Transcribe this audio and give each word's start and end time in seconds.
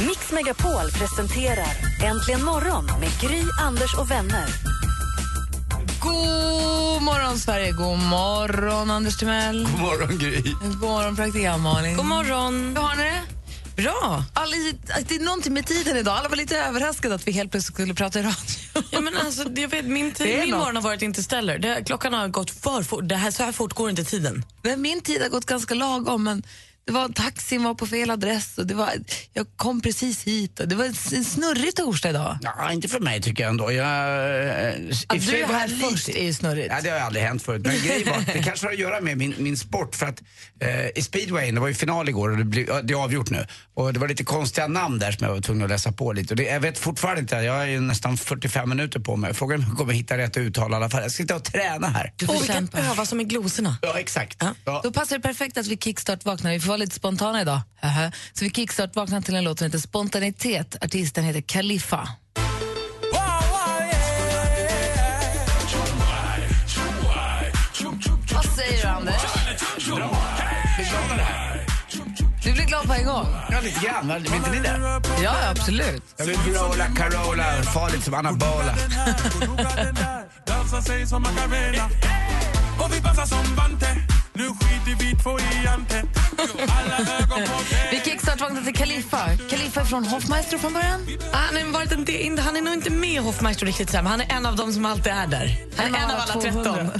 Megapol 0.00 0.90
presenterar 0.98 1.76
Äntligen 2.04 2.44
morgon 2.44 2.86
med 3.00 3.10
Gry, 3.20 3.42
Anders 3.60 3.94
och 3.94 4.10
vänner. 4.10 4.46
God 6.00 7.02
morgon, 7.02 7.38
Sverige. 7.38 7.72
God 7.72 7.98
morgon, 7.98 8.90
Anders 8.90 9.16
Timell. 9.16 9.62
God 9.70 9.80
morgon, 9.80 10.18
Gry. 10.18 10.42
God 10.62 10.80
morgon, 10.80 11.16
praktikant 11.16 11.62
Malin. 11.62 11.96
God 11.96 12.06
morgon. 12.06 12.76
Hur 12.76 12.82
har 12.82 12.96
ni 12.96 13.02
det? 13.04 13.22
Bra. 13.82 14.24
Alla, 14.34 14.56
det 15.08 15.14
är 15.14 15.20
någonting 15.24 15.52
med 15.54 15.66
tiden 15.66 15.96
idag. 15.96 16.16
Alla 16.18 16.28
var 16.28 16.36
lite 16.36 16.58
överraskade 16.58 17.14
att 17.14 17.26
vi 17.28 17.32
helt 17.32 17.50
plötsligt 17.50 17.74
skulle 17.74 17.94
prata 17.94 18.18
i 18.20 18.22
radio. 18.22 18.84
Ja, 18.90 19.00
men 19.00 19.16
alltså, 19.16 19.42
jag 19.56 19.68
vet, 19.68 19.84
min 19.84 20.14
Det 20.18 20.34
är 20.36 20.40
min 20.40 20.50
något. 20.50 20.58
morgon 20.60 20.76
har 20.76 20.82
varit 20.82 21.02
interstellar. 21.02 21.58
Det, 21.58 21.82
klockan 21.86 22.12
har 22.14 22.28
gått 22.28 22.50
för 22.50 22.82
fort. 22.82 23.08
Det 23.08 23.16
här, 23.16 23.30
så 23.30 23.42
här 23.42 23.52
fort 23.52 23.72
går 23.72 23.90
inte 23.90 24.04
tiden. 24.04 24.44
Men 24.62 24.80
Min 24.82 25.00
tid 25.00 25.22
har 25.22 25.28
gått 25.28 25.46
ganska 25.46 25.74
lagom, 25.74 26.24
men 26.24 26.42
det 26.86 26.92
var, 26.92 27.08
taxin 27.08 27.62
var 27.62 27.74
på 27.74 27.86
fel 27.86 28.10
adress 28.10 28.58
och 28.58 28.66
det 28.66 28.74
var, 28.74 28.90
jag 29.32 29.46
kom 29.56 29.80
precis 29.80 30.24
hit. 30.24 30.60
Och 30.60 30.68
det 30.68 30.74
var 30.74 30.84
en 30.84 31.24
snurrig 31.24 31.74
torsdag 31.76 32.10
idag. 32.10 32.38
Ja, 32.42 32.72
inte 32.72 32.88
för 32.88 33.00
mig 33.00 33.22
tycker 33.22 33.42
jag 33.42 33.50
ändå. 33.50 33.72
Jag, 33.72 33.86
eh, 33.86 34.74
Att 35.06 35.26
du 35.26 35.36
är 35.36 35.46
var 35.46 35.54
här 35.54 35.68
först 35.68 36.08
är 36.08 36.24
ju 36.24 36.34
snurrigt. 36.34 36.68
Ja, 36.70 36.80
det 36.82 36.90
har 36.90 36.98
aldrig 36.98 37.24
hänt 37.24 37.42
förut. 37.42 37.62
Men 37.66 37.80
grejen 37.86 38.08
var, 38.08 38.34
det 38.34 38.42
kanske 38.42 38.66
har 38.66 38.72
att 38.72 38.78
göra 38.78 39.00
med 39.00 39.18
min, 39.18 39.34
min 39.38 39.56
sport. 39.56 39.94
För 39.94 40.06
att 40.06 40.22
eh, 40.60 40.86
i 40.94 41.02
speedwayen, 41.02 41.54
det 41.54 41.60
var 41.60 41.68
ju 41.68 41.74
final 41.74 42.08
igår 42.08 42.30
och 42.30 42.36
det, 42.36 42.44
blev, 42.44 42.68
ja, 42.68 42.82
det 42.82 42.94
är 42.94 42.98
avgjort 42.98 43.30
nu. 43.30 43.46
Och 43.74 43.92
det 43.92 44.00
var 44.00 44.08
lite 44.08 44.24
konstiga 44.24 44.66
namn 44.66 44.98
där 44.98 45.12
som 45.12 45.26
jag 45.26 45.34
var 45.34 45.40
tvungen 45.40 45.64
att 45.64 45.70
läsa 45.70 45.92
på 45.92 46.12
lite. 46.12 46.34
Och 46.34 46.36
det, 46.36 46.44
jag 46.44 46.60
vet 46.60 46.78
fortfarande 46.78 47.20
inte, 47.20 47.36
jag 47.36 47.54
har 47.54 47.66
ju 47.66 47.80
nästan 47.80 48.16
45 48.16 48.68
minuter 48.68 49.00
på 49.00 49.16
mig. 49.16 49.34
Frågan 49.34 49.60
är 49.60 49.64
om 49.64 49.70
jag 49.70 49.78
kommer 49.78 49.92
hitta 49.92 50.18
rätt 50.18 50.36
uttal 50.36 50.72
i 50.72 50.74
alla 50.74 50.90
fall. 50.90 51.02
Jag 51.02 51.10
ska 51.10 51.22
sitta 51.22 51.36
och 51.36 51.44
träna 51.44 51.88
här. 51.88 52.12
Du 52.16 52.26
får 52.26 52.34
Och 52.34 52.42
vi 52.42 52.46
kan 52.46 52.68
öva 52.72 53.06
som 53.06 53.20
i 53.20 53.24
glosorna. 53.24 53.76
Ja, 53.82 53.98
exakt. 53.98 54.42
Ja. 54.64 54.80
Då 54.84 54.92
passar 54.92 55.16
det 55.16 55.22
perfekt 55.22 55.56
att 55.58 55.66
vi 55.66 55.76
kickstart 55.76 56.24
vaknar. 56.24 56.50
Vi 56.52 56.60
får 56.60 56.71
vara 56.72 56.78
lite 56.78 56.94
spontana 56.94 57.40
idag. 57.40 57.60
Haha. 57.80 58.12
Så 58.32 58.44
vi 58.44 58.50
kickstart 58.50 58.96
vaknar 58.96 59.20
till 59.20 59.36
en 59.36 59.44
låt 59.44 59.58
som 59.58 59.64
heter 59.64 59.78
Spontanitet. 59.78 60.84
Artisten 60.84 61.24
heter 61.24 61.40
Khalifa. 61.40 62.08
Vad 68.34 68.44
säger 68.44 68.82
du, 68.82 68.88
Anders? 68.88 69.22
Du 72.44 72.52
blir 72.52 72.64
glad 72.64 72.86
på 72.86 72.92
en 72.92 73.06
gång? 73.06 73.26
Ja, 73.50 73.60
lite 73.62 73.86
grann. 73.86 74.22
Vill 74.22 74.34
inte 74.34 74.50
ni 74.50 74.60
det? 74.60 75.00
Ja, 75.22 75.34
absolut. 75.50 76.02
Jag 76.16 76.24
vill 76.26 76.36
rolla 76.54 76.86
Carola, 76.86 77.62
farligt 77.62 78.04
som 78.04 78.14
anabola. 78.14 78.74
Vi 84.42 84.48
Nu 84.48 84.54
skiter 84.54 85.04
vi 85.04 85.16
två 85.16 85.38
i 85.38 85.66
Ante 85.66 86.02
Alla 86.78 86.96
ögon 86.96 87.48
på 87.48 87.62
Vi 87.90 88.00
kickstart 88.04 88.40
vaknar 88.40 88.62
till. 88.62 88.74
Khalifa 88.74 89.80
är 89.80 89.84
från 89.84 90.04
Hoffmeister 90.04 90.58
från 90.58 90.72
början. 90.72 91.00
Han, 91.32 91.56
är 91.56 91.72
varit 91.72 91.92
en 91.92 92.04
del, 92.04 92.38
han 92.38 92.56
är 92.56 92.60
nog 92.60 92.74
inte 92.74 92.90
med 92.90 93.10
i 93.10 93.16
Hoffmeister 93.16 93.66
riktigt, 93.66 93.92
men 93.92 94.06
han 94.06 94.20
är 94.20 94.32
en 94.32 94.46
av 94.46 94.56
dem 94.56 94.72
som 94.72 94.86
alltid 94.86 95.12
är 95.12 95.26
där. 95.26 95.56
Han 95.76 95.94
är 95.94 95.98
en 95.98 96.10
av 96.10 96.16
alla 96.16 96.40
13. 96.42 96.64
200. 96.64 96.90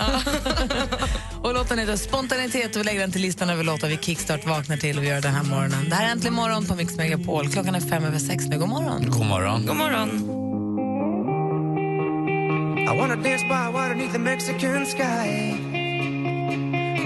och 1.42 1.54
låten 1.54 1.78
heter 1.78 1.96
Spontanitet 1.96 2.76
och 2.76 2.80
vi 2.80 2.84
lägger 2.84 3.00
den 3.00 3.12
till 3.12 3.22
listan 3.22 3.50
över 3.50 3.64
låtar 3.64 3.88
vi 3.88 3.96
kickstart 3.96 4.46
vaknar 4.46 4.76
till 4.76 4.98
och 4.98 5.04
vi 5.04 5.08
gör 5.08 5.20
den 5.20 5.34
här 5.34 5.44
morgonen. 5.44 5.88
Det 5.88 5.94
här 5.94 6.06
är 6.06 6.10
Äntligen 6.10 6.34
morgon 6.34 6.66
på 6.66 6.74
Mix 6.74 6.96
Megapol. 6.96 7.48
Klockan 7.48 7.74
är 7.74 7.80
fem 7.80 8.04
över 8.04 8.18
sex 8.18 8.44
nu. 8.44 8.58
God 8.58 8.68
morgon. 8.68 9.10
God 9.10 9.26
morgon. 9.26 9.66
God 9.66 9.76
morgon. 9.76 10.38
I 12.88 12.96
wanna 12.96 13.16
dance 13.16 13.44
by 13.44 13.68
water 13.72 13.94
beneath 13.94 14.12
the 14.12 14.18
Mexican 14.18 14.86
sky. 14.86 15.71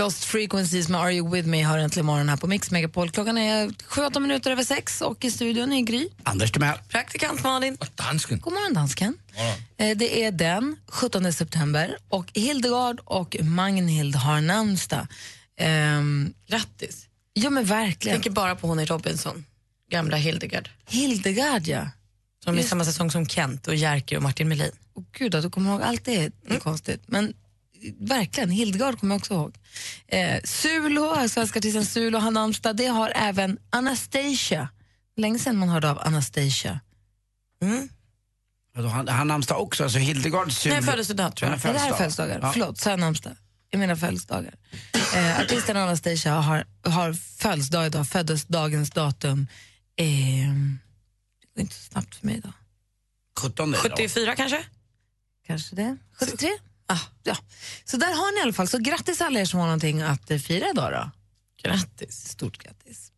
Lost 0.00 0.24
Frequencies 0.24 0.88
med 0.88 1.00
Are 1.00 1.12
You 1.14 1.30
With 1.30 1.48
Me 1.48 1.62
har 1.62 1.78
äntligen 1.78 2.06
morgon 2.06 2.28
här 2.28 2.36
på 2.36 2.46
Mix 2.46 2.70
Megapol. 2.70 3.10
Klockan 3.10 3.38
är 3.38 3.68
7-8 3.68 4.20
minuter 4.20 4.50
över 4.50 4.64
sex 4.64 5.00
och 5.00 5.24
i 5.24 5.30
studion 5.30 5.72
är 5.72 5.80
Gry. 5.80 6.08
Anders 6.22 6.52
Timell. 6.52 6.78
Praktikant 6.88 7.42
Malin. 7.42 7.76
God 8.40 8.52
morgon, 8.52 8.74
dansken. 8.74 9.18
Eh, 9.76 9.96
Det 9.96 10.24
är 10.24 10.30
den 10.32 10.76
17 10.88 11.32
september 11.32 11.96
och 12.08 12.26
Hildegard 12.34 13.00
och 13.04 13.36
Magnhild 13.40 14.16
har 14.16 14.40
namnsdag. 14.40 15.06
Ehm, 15.56 16.32
Grattis. 16.48 17.06
ja, 17.32 17.50
men 17.50 17.62
Jag 17.62 17.68
verkligen. 17.68 18.14
tänker 18.16 18.30
bara 18.30 18.56
på 18.56 18.66
hon 18.66 18.80
i 18.80 18.84
Robinson. 18.84 19.44
Gamla 19.90 20.16
Hildegard. 20.16 20.68
Hildegard, 20.88 21.66
ja. 21.66 21.88
Som 22.44 22.58
är 22.58 22.62
samma 22.62 22.84
säsong 22.84 23.10
som 23.10 23.26
Kent 23.28 23.68
och 23.68 23.74
Jerker 23.74 24.16
och 24.16 24.22
Martin 24.22 24.48
Melin. 24.48 24.70
Oh, 24.94 25.04
gud, 25.18 25.34
att 25.34 25.42
du 25.42 25.50
kommer 25.50 25.70
ihåg 25.70 25.82
allt 25.82 26.04
det 26.04 26.16
är 26.16 26.32
Mm. 26.48 26.60
konstigt. 26.60 27.02
Men 27.06 27.32
verkligen, 27.98 28.50
Hildegard 28.50 28.98
kommer 29.00 29.14
jag 29.14 29.20
också 29.20 29.34
ihåg. 29.34 29.56
Eh, 30.06 30.40
Sulo, 30.44 31.28
svenska 31.28 31.58
artisten 31.58 31.84
Sulo 31.86 32.18
har 32.18 32.30
namnsdag. 32.30 32.76
Det 32.76 32.86
har 32.86 33.12
även 33.14 33.58
Anastasia. 33.70 34.68
Länge 35.16 35.38
sedan 35.38 35.56
man 35.56 35.68
hörde 35.68 35.90
av 35.90 35.98
Anastasia. 35.98 36.80
Vadå, 38.74 38.88
Han, 38.88 39.08
han 39.08 39.28
namnsdag 39.28 39.60
också, 39.60 39.82
alltså 39.84 39.98
Hildegard 39.98 40.52
Nej, 40.66 40.82
födelsedag 40.82 41.36
tror 41.36 41.50
jag. 41.50 41.58
Han 41.58 41.60
Nej, 41.64 41.72
det 41.72 41.78
här 41.78 41.92
är 41.92 41.96
födelsedag. 41.96 42.26
födelsedagar. 42.26 42.40
Ja. 42.42 42.52
Förlåt, 42.52 42.78
sa 42.78 42.90
jag 42.90 42.98
namnsdag? 43.00 43.32
Jag 43.70 43.78
menar 43.78 43.96
födelsedagar. 43.96 44.54
Eh, 45.14 45.40
artisten 45.40 45.76
Anastasia 45.76 46.34
har, 46.34 46.64
har 46.82 47.12
födelsedag 47.12 47.86
idag, 47.86 48.08
föddes 48.08 48.44
dagens 48.44 48.90
datum. 48.90 49.46
Eh, 49.96 50.06
det 50.06 51.46
går 51.54 51.62
inte 51.62 51.74
så 51.74 51.82
snabbt 51.82 52.14
för 52.14 52.26
mig 52.26 52.36
idag. 52.36 52.52
17 53.38 53.68
idag. 53.68 53.80
74 53.82 54.36
kanske? 54.36 54.64
Kanske 55.46 55.76
det. 55.76 55.96
73? 56.20 56.48
Ah, 56.92 56.98
ja. 57.22 57.36
Så 57.84 57.96
där 57.96 58.06
har 58.06 58.34
ni 58.34 58.38
i 58.40 58.42
alla 58.42 58.52
fall. 58.52 58.68
Så 58.68 58.78
grattis 58.78 59.20
alla 59.20 59.40
er 59.40 59.44
som 59.44 59.60
har 59.60 59.66
någonting 59.66 60.02
att 60.02 60.30
eh, 60.30 60.38
fira 60.38 60.70
idag 60.70 60.92
då. 60.92 61.10
Grattis. 61.68 62.28
Stort 62.28 62.58
grattis. 62.58 63.12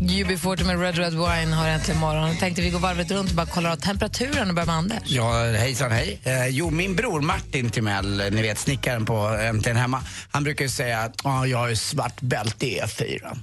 UB40 0.00 0.64
med 0.64 0.80
Red 0.80 0.98
Red 0.98 1.12
Wine 1.12 1.52
har 1.56 1.68
äntligen 1.68 2.00
morgon. 2.00 2.36
Tänkte 2.36 2.62
vi 2.62 2.70
går 2.70 2.78
varvet 2.78 3.10
runt 3.10 3.30
och 3.30 3.36
bara 3.36 3.46
kollar 3.46 3.70
av 3.70 3.76
temperaturen 3.76 4.48
och 4.48 4.54
börjar 4.54 4.66
med 4.66 4.74
Anders. 4.74 5.02
Ja, 5.06 5.44
hejsan 5.44 5.90
hej. 5.90 6.20
Eh, 6.24 6.46
jo, 6.46 6.70
min 6.70 6.96
bror 6.96 7.20
Martin 7.20 7.70
Timell, 7.70 8.16
ni 8.32 8.42
vet 8.42 8.58
snickaren 8.58 9.04
på 9.06 9.14
Äntligen 9.28 9.76
Hemma, 9.76 10.02
han 10.30 10.44
brukar 10.44 10.64
ju 10.64 10.68
säga 10.68 11.00
att 11.00 11.14
"Ja, 11.24 11.46
jag 11.46 11.58
har 11.58 11.68
ju 11.68 11.76
svart 11.76 12.20
bälte 12.20 12.66
i 12.66 12.80
E4. 12.80 13.38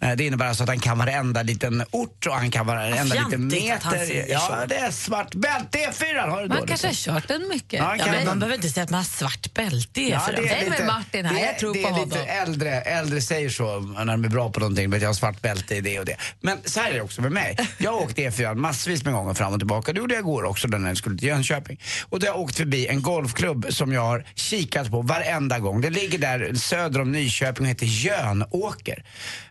Eh, 0.00 0.12
Det 0.16 0.24
innebär 0.26 0.46
alltså 0.46 0.62
att 0.62 0.68
han 0.68 0.80
kan 0.80 0.98
varenda 0.98 1.42
liten 1.42 1.84
ort 1.90 2.26
och 2.26 2.34
han 2.34 2.50
kan 2.50 2.66
varenda 2.66 3.14
liten 3.14 3.46
meter. 3.46 4.28
Ja, 4.30 4.64
det 4.68 4.76
är 4.76 4.90
svart 4.90 5.34
bälte 5.34 5.78
i 5.78 5.86
E4. 5.86 6.28
Har 6.30 6.42
du 6.42 6.48
Man 6.48 6.56
dåligt 6.56 6.68
kanske 6.68 6.86
har 6.86 6.94
kört 7.20 7.28
den 7.28 7.48
mycket. 7.48 7.78
Ja, 7.80 7.96
Ja, 7.98 8.06
men 8.10 8.26
man- 8.26 8.38
behöver 8.38 8.56
inte 8.56 8.68
säga 8.68 8.84
att 8.84 8.90
man 8.90 8.98
har 8.98 9.04
svart 9.04 9.54
bälte 9.54 10.00
i 10.00 10.10
Ja, 10.10 10.20
för 10.20 10.32
det 10.32 10.48
är 10.48 10.70
lite- 10.70 10.84
Martin 10.84 11.24
här, 11.26 11.34
det 11.34 11.40
jag 11.40 11.58
tror 11.58 11.74
det 11.74 11.82
på 11.82 11.88
är 11.88 12.04
lite 12.04 12.18
honom. 12.18 12.34
äldre, 12.42 12.80
äldre 12.80 13.20
säger 13.20 13.50
så 13.50 13.80
när 13.80 14.04
de 14.04 14.24
är 14.24 14.28
bra 14.28 14.50
på 14.52 14.60
någonting, 14.60 14.90
men 14.90 15.00
jag 15.00 15.08
har 15.08 15.14
svart 15.14 15.40
bälte 15.42 15.74
i 15.76 15.80
det 15.80 15.98
och 15.98 16.04
det. 16.04 16.16
Men 16.40 16.58
så 16.64 16.80
här 16.80 16.90
är 16.90 16.94
det 16.94 17.00
också 17.00 17.22
med 17.22 17.32
mig. 17.32 17.56
Jag 17.78 17.92
har 17.92 17.98
åkt 18.02 18.18
E4 18.18 18.54
massvis 18.54 19.04
med 19.04 19.14
gånger 19.14 19.34
fram 19.34 19.52
och 19.52 19.60
tillbaka. 19.60 19.92
Det 19.92 19.98
gjorde 19.98 20.14
jag 20.14 20.20
igår 20.20 20.44
också 20.44 20.68
när 20.68 20.88
jag 20.88 20.96
skulle 20.96 21.18
till 21.18 21.28
Jönköping. 21.28 21.80
Och 22.08 22.20
då 22.20 22.26
har 22.26 22.34
jag 22.34 22.40
åkt 22.40 22.56
förbi 22.56 22.86
en 22.86 23.02
golfklubb 23.02 23.66
som 23.70 23.92
jag 23.92 24.02
har 24.02 24.24
kikat 24.34 24.90
på 24.90 25.02
varenda 25.02 25.58
gång. 25.58 25.80
Det 25.80 25.90
ligger 25.90 26.18
där 26.18 26.54
söder 26.54 27.00
om 27.00 27.12
Nyköping 27.12 27.64
och 27.66 27.70
heter 27.70 27.86
Jönåker. 27.86 29.04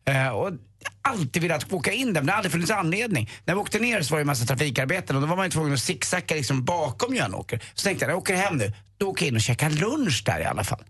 Eh, 0.06 0.28
och 0.28 0.52
alltid 1.02 1.42
velat 1.42 1.74
åka 1.74 1.92
in 1.92 2.14
där, 2.14 2.22
men 2.22 2.26
det 2.26 2.32
har 2.32 2.38
aldrig 2.38 2.52
funnits 2.52 2.72
anledning. 2.72 3.30
När 3.46 3.54
vi 3.54 3.62
åkte 3.62 3.80
ner 3.80 4.02
så 4.02 4.14
var 4.14 4.18
det 4.20 4.24
en 4.24 4.28
massa 4.28 4.46
trafikarbeten 4.46 5.16
och 5.16 5.22
då 5.22 5.28
var 5.28 5.36
man 5.36 5.46
ju 5.46 5.52
tvungen 5.52 5.74
att 5.74 5.80
zigzacka 5.80 6.36
liksom 6.36 6.66
bakom 6.66 7.16
Jönåker. 7.16 7.64
Så 7.74 7.84
tänkte 7.84 8.04
jag, 8.04 8.08
när 8.08 8.14
jag 8.14 8.22
åker 8.22 8.36
hem 8.36 8.58
nu, 8.58 8.74
då 8.98 9.10
åker 9.10 9.26
jag 9.26 9.28
in 9.28 9.36
och 9.36 9.42
käkar 9.42 9.70
lunch 9.70 10.24
där 10.26 10.40
i 10.40 10.46
alla 10.46 10.64
fall. 10.64 10.84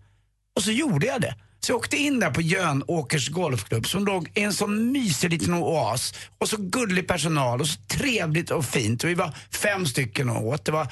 Och 0.56 0.62
så 0.62 0.70
gjorde 0.70 1.06
jag 1.06 1.20
det. 1.20 1.34
Så 1.66 1.72
jag 1.72 1.76
åkte 1.76 1.96
in 1.96 2.20
där 2.20 2.30
på 2.30 2.40
Jönåkers 2.40 3.28
golfklubb 3.28 3.86
som 3.86 4.04
låg 4.04 4.30
i 4.34 4.42
en 4.42 4.52
sån 4.52 4.92
mysig 4.92 5.30
liten 5.30 5.54
oas 5.54 6.14
och 6.38 6.48
så 6.48 6.56
gullig 6.58 7.08
personal 7.08 7.60
och 7.60 7.66
så 7.66 7.80
trevligt 7.88 8.50
och 8.50 8.64
fint. 8.64 9.04
Och 9.04 9.10
vi 9.10 9.14
var 9.14 9.34
fem 9.50 9.86
stycken 9.86 10.28
och 10.28 10.46
åt. 10.46 10.64
Det 10.64 10.72
var, 10.72 10.88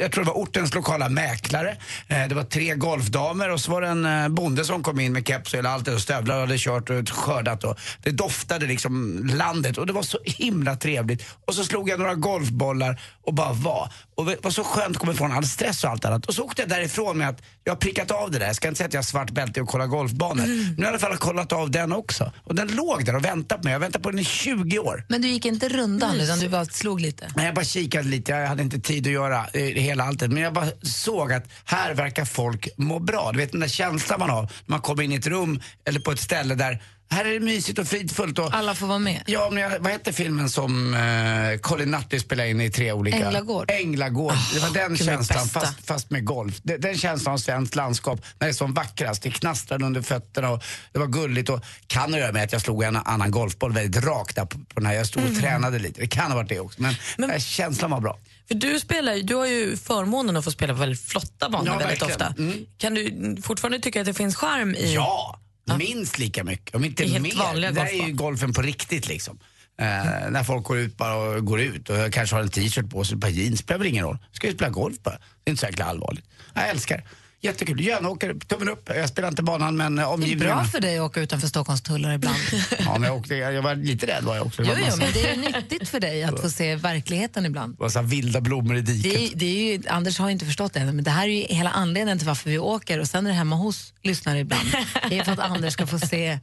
jag 0.00 0.12
tror 0.12 0.24
det 0.24 0.30
var 0.30 0.38
ortens 0.38 0.74
lokala 0.74 1.08
mäklare, 1.08 1.76
eh, 2.08 2.28
det 2.28 2.34
var 2.34 2.44
tre 2.44 2.74
golfdamer 2.74 3.50
och 3.50 3.60
så 3.60 3.70
var 3.72 3.80
det 3.80 3.88
en 3.88 4.04
eh, 4.04 4.28
bonde 4.28 4.64
som 4.64 4.82
kom 4.82 5.00
in 5.00 5.12
med 5.12 5.26
keps 5.26 5.52
och 5.52 5.58
hela 5.58 5.70
allt 5.70 5.88
och 5.88 6.00
stövlar 6.00 6.34
och 6.34 6.40
hade 6.40 6.58
kört 6.58 6.90
och 6.90 7.08
skördat 7.08 7.64
och 7.64 7.78
det 8.02 8.10
doftade 8.10 8.66
liksom 8.66 9.22
landet 9.34 9.78
och 9.78 9.86
det 9.86 9.92
var 9.92 10.02
så 10.02 10.18
himla 10.24 10.76
trevligt. 10.76 11.24
Och 11.44 11.54
så 11.54 11.64
slog 11.64 11.88
jag 11.88 11.98
några 11.98 12.14
golfbollar 12.14 13.00
och 13.22 13.34
bara 13.34 13.52
var. 13.52 13.92
Och 14.14 14.26
det 14.26 14.36
var 14.42 14.50
så 14.50 14.64
skönt 14.64 14.90
att 14.90 14.96
komma 14.96 15.12
ifrån 15.12 15.32
all 15.32 15.44
stress 15.44 15.84
och 15.84 15.90
allt 15.90 16.04
annat. 16.04 16.26
Och 16.26 16.34
så 16.34 16.44
åkte 16.44 16.62
jag 16.62 16.68
därifrån 16.68 17.18
med 17.18 17.28
att 17.28 17.42
jag 17.64 17.72
har 17.72 17.76
prickat 17.76 18.10
av 18.10 18.30
det 18.30 18.38
där. 18.38 18.46
Jag 18.46 18.56
ska 18.56 18.68
inte 18.68 18.78
säga 18.78 18.86
att 18.86 18.94
jag 18.94 18.98
har 18.98 19.04
svart 19.04 19.30
bälte 19.30 19.60
och 19.60 19.68
kollar 19.78 19.86
golfbanor. 19.86 20.46
Men 20.46 20.74
jag 20.78 20.84
har 20.84 20.92
i 20.92 20.94
alla 20.94 20.98
fall 20.98 21.16
kollat 21.16 21.52
av 21.52 21.70
den 21.70 21.92
också. 21.92 22.32
Och 22.44 22.54
den 22.54 22.68
låg 22.68 23.04
där 23.04 23.16
och 23.16 23.24
väntade 23.24 23.58
på 23.58 23.64
mig. 23.64 23.72
Jag 23.72 23.80
väntat 23.80 24.02
på 24.02 24.10
den 24.10 24.20
i 24.20 24.24
20 24.24 24.78
år. 24.78 25.04
Men 25.08 25.22
du 25.22 25.28
gick 25.28 25.44
inte 25.44 25.68
rundan 25.68 26.20
utan 26.20 26.38
du 26.38 26.48
bara 26.48 26.64
slog 26.64 27.00
lite? 27.00 27.28
Men 27.36 27.44
jag 27.44 27.54
bara 27.54 27.64
kikade 27.64 28.08
lite, 28.08 28.32
jag 28.32 28.48
hade 28.48 28.62
inte 28.62 28.80
tid 28.80 29.06
att 29.06 29.12
göra 29.12 29.46
eh, 29.52 29.62
hela 29.62 30.04
alltet. 30.04 30.30
Men 30.30 30.42
jag 30.42 30.52
bara 30.52 30.66
såg 30.82 31.32
att 31.32 31.44
här 31.64 31.94
verkar 31.94 32.24
folk 32.24 32.68
må 32.76 32.98
bra. 32.98 33.32
Du 33.32 33.38
vet 33.38 33.52
den 33.52 33.60
där 33.60 33.68
känslan 33.68 34.20
man 34.20 34.30
har 34.30 34.42
när 34.42 34.50
man 34.66 34.80
kommer 34.80 35.02
in 35.02 35.12
i 35.12 35.14
ett 35.14 35.26
rum 35.26 35.60
eller 35.84 36.00
på 36.00 36.12
ett 36.12 36.20
ställe 36.20 36.54
där 36.54 36.82
här 37.10 37.24
är 37.24 37.32
det 37.32 37.40
mysigt 37.40 37.78
och 37.78 37.86
fridfullt. 37.88 38.38
Och, 38.38 38.54
Alla 38.54 38.74
får 38.74 38.86
vara 38.86 38.98
med? 38.98 39.22
Ja, 39.26 39.48
men 39.52 39.62
jag, 39.62 39.78
vad 39.78 39.92
hette 39.92 40.12
filmen 40.12 40.50
som 40.50 40.94
eh, 40.94 41.58
Colin 41.60 41.90
Nutley 41.90 42.20
spelade 42.20 42.48
in 42.50 42.60
i 42.60 42.70
tre 42.70 42.92
olika? 42.92 43.16
Änglagård. 43.26 43.70
Änglagård. 43.70 44.34
det 44.54 44.60
var 44.60 44.70
den 44.74 44.88
gud, 44.94 45.06
känslan 45.06 45.48
fast, 45.48 45.86
fast 45.86 46.10
med 46.10 46.24
golf. 46.24 46.54
Den, 46.62 46.80
den 46.80 46.96
känslan 46.98 47.34
av 47.34 47.38
svenskt 47.38 47.74
landskap 47.74 48.20
när 48.38 48.46
det 48.46 48.50
är 48.50 48.54
som 48.54 48.74
vackrast. 48.74 49.22
Det 49.22 49.30
knastrade 49.30 49.84
under 49.84 50.02
fötterna 50.02 50.50
och 50.50 50.62
det 50.92 50.98
var 50.98 51.06
gulligt 51.06 51.48
och 51.50 51.60
kan 51.86 52.14
att 52.14 52.20
göra 52.20 52.32
med 52.32 52.44
att 52.44 52.52
jag 52.52 52.62
slog 52.62 52.82
en 52.82 52.96
annan 52.96 53.30
golfboll 53.30 53.72
väldigt 53.72 54.04
rakt 54.04 54.36
där 54.36 54.44
på, 54.44 54.58
på 54.58 54.80
den 54.80 54.86
här. 54.86 54.94
Jag 54.94 55.06
stod 55.06 55.22
och 55.24 55.36
tränade 55.40 55.78
lite. 55.78 56.00
Det 56.00 56.06
kan 56.06 56.30
ha 56.30 56.36
varit 56.36 56.48
det 56.48 56.60
också. 56.60 56.82
Men, 56.82 56.94
Men- 57.18 57.40
känslan 57.40 57.90
var 57.90 58.00
bra. 58.00 58.18
För 58.48 58.54
du, 58.54 58.80
spelar, 58.80 59.16
du 59.22 59.34
har 59.34 59.46
ju 59.46 59.76
förmånen 59.76 60.36
att 60.36 60.44
få 60.44 60.50
spela 60.50 60.72
på 60.74 60.80
väldigt 60.80 61.00
flotta 61.00 61.48
banor 61.50 61.66
Ja, 61.66 61.78
väldigt 61.78 62.02
verkligen. 62.02 62.12
ofta. 62.30 62.42
Mm. 62.42 62.66
Kan 62.78 62.94
du 62.94 63.36
fortfarande 63.42 63.78
tycka 63.78 64.00
att 64.00 64.06
det 64.06 64.14
finns 64.14 64.36
charm 64.36 64.74
i... 64.74 64.94
Ja, 64.94 65.40
minst 65.76 66.18
lika 66.18 66.44
mycket. 66.44 66.74
Om 66.74 66.84
inte 66.84 67.04
helt 67.04 67.22
mer. 67.22 67.34
vanliga 67.34 67.70
det 67.70 67.80
där 67.80 67.86
är 67.86 67.92
ju 67.92 67.98
golfbanor. 67.98 68.16
golfen 68.16 68.52
på 68.52 68.62
riktigt 68.62 69.08
liksom. 69.08 69.38
Eh, 69.80 70.30
när 70.30 70.44
folk 70.44 70.64
går 70.64 70.78
ut 70.78 70.96
bara 70.96 71.14
och 71.14 71.44
går 71.44 71.60
ut 71.60 71.90
och 71.90 71.96
jag 71.96 72.12
kanske 72.12 72.36
har 72.36 72.42
en 72.42 72.48
t-shirt 72.48 72.90
på 72.90 73.04
sig, 73.04 73.14
ett 73.14 73.20
par 73.20 73.28
jeans, 73.28 73.60
spelar 73.60 73.78
väl 73.78 73.86
ingen 73.88 74.04
roll. 74.04 74.18
Ska 74.32 74.46
ju 74.46 74.54
spela 74.54 74.70
golf 74.70 74.96
bara. 75.02 75.18
Det 75.44 75.50
är 75.50 75.50
inte 75.50 75.60
så 75.60 75.66
jäkla 75.66 75.84
allvarligt. 75.84 76.24
Jag 76.54 76.68
älskar 76.68 76.96
det. 76.96 77.04
Jättekul. 77.40 77.80
Jönåker, 77.80 78.34
tummen 78.34 78.68
upp. 78.68 78.90
Jag 78.96 79.08
spelar 79.08 79.28
inte 79.28 79.42
banan 79.42 79.76
men 79.76 79.98
eh, 79.98 80.04
Det 80.04 80.10
är 80.10 80.14
omgivningen. 80.14 80.56
bra 80.56 80.64
för 80.64 80.80
dig 80.80 80.98
att 80.98 81.04
åka 81.04 81.20
utanför 81.20 81.48
Stockholms 81.48 81.82
tullar 81.82 82.14
ibland. 82.14 82.36
Ja, 82.78 82.92
men 82.92 83.02
jag, 83.02 83.16
åkte, 83.16 83.34
jag 83.34 83.62
var 83.62 83.74
lite 83.74 84.06
rädd 84.06 84.24
var 84.24 84.36
jag 84.36 84.46
också. 84.46 84.62
Jo, 84.62 84.72
jo, 84.90 84.96
men 84.98 85.12
det 85.12 85.28
är 85.30 85.36
nyttigt 85.36 85.88
för 85.88 86.00
dig 86.00 86.24
att 86.24 86.40
få 86.40 86.50
se 86.50 86.76
verkligheten 86.76 87.46
ibland. 87.46 87.74
det 87.76 87.82
var 87.82 87.88
så 87.88 88.02
vilda 88.02 88.40
blommor 88.40 88.76
i 88.76 88.80
diket. 88.80 89.02
Det 89.12 89.24
är, 89.26 89.30
det 89.34 89.46
är 89.46 89.72
ju, 89.76 89.88
Anders 89.88 90.18
har 90.18 90.30
inte 90.30 90.44
förstått 90.46 90.72
det 90.74 90.80
än, 90.80 90.94
men 90.96 91.04
det 91.04 91.10
här 91.10 91.28
är 91.28 91.32
ju 91.48 91.54
hela 91.54 91.70
anledningen 91.70 92.18
till 92.18 92.26
varför 92.28 92.50
vi 92.50 92.58
åker 92.58 92.98
och 93.00 93.08
sen 93.08 93.26
är 93.26 93.30
det 93.30 93.36
hemma 93.36 93.56
hos 93.56 93.92
lyssnare 94.02 94.38
ibland. 94.38 94.68
Det 95.10 95.18
är 95.18 95.24
för 95.24 95.32
att 95.32 95.38
Anders 95.38 95.72
ska 95.72 95.86
få 95.86 95.98
se 95.98 96.38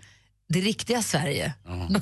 det 0.50 0.60
riktiga 0.60 1.02
Sverige 1.02 1.54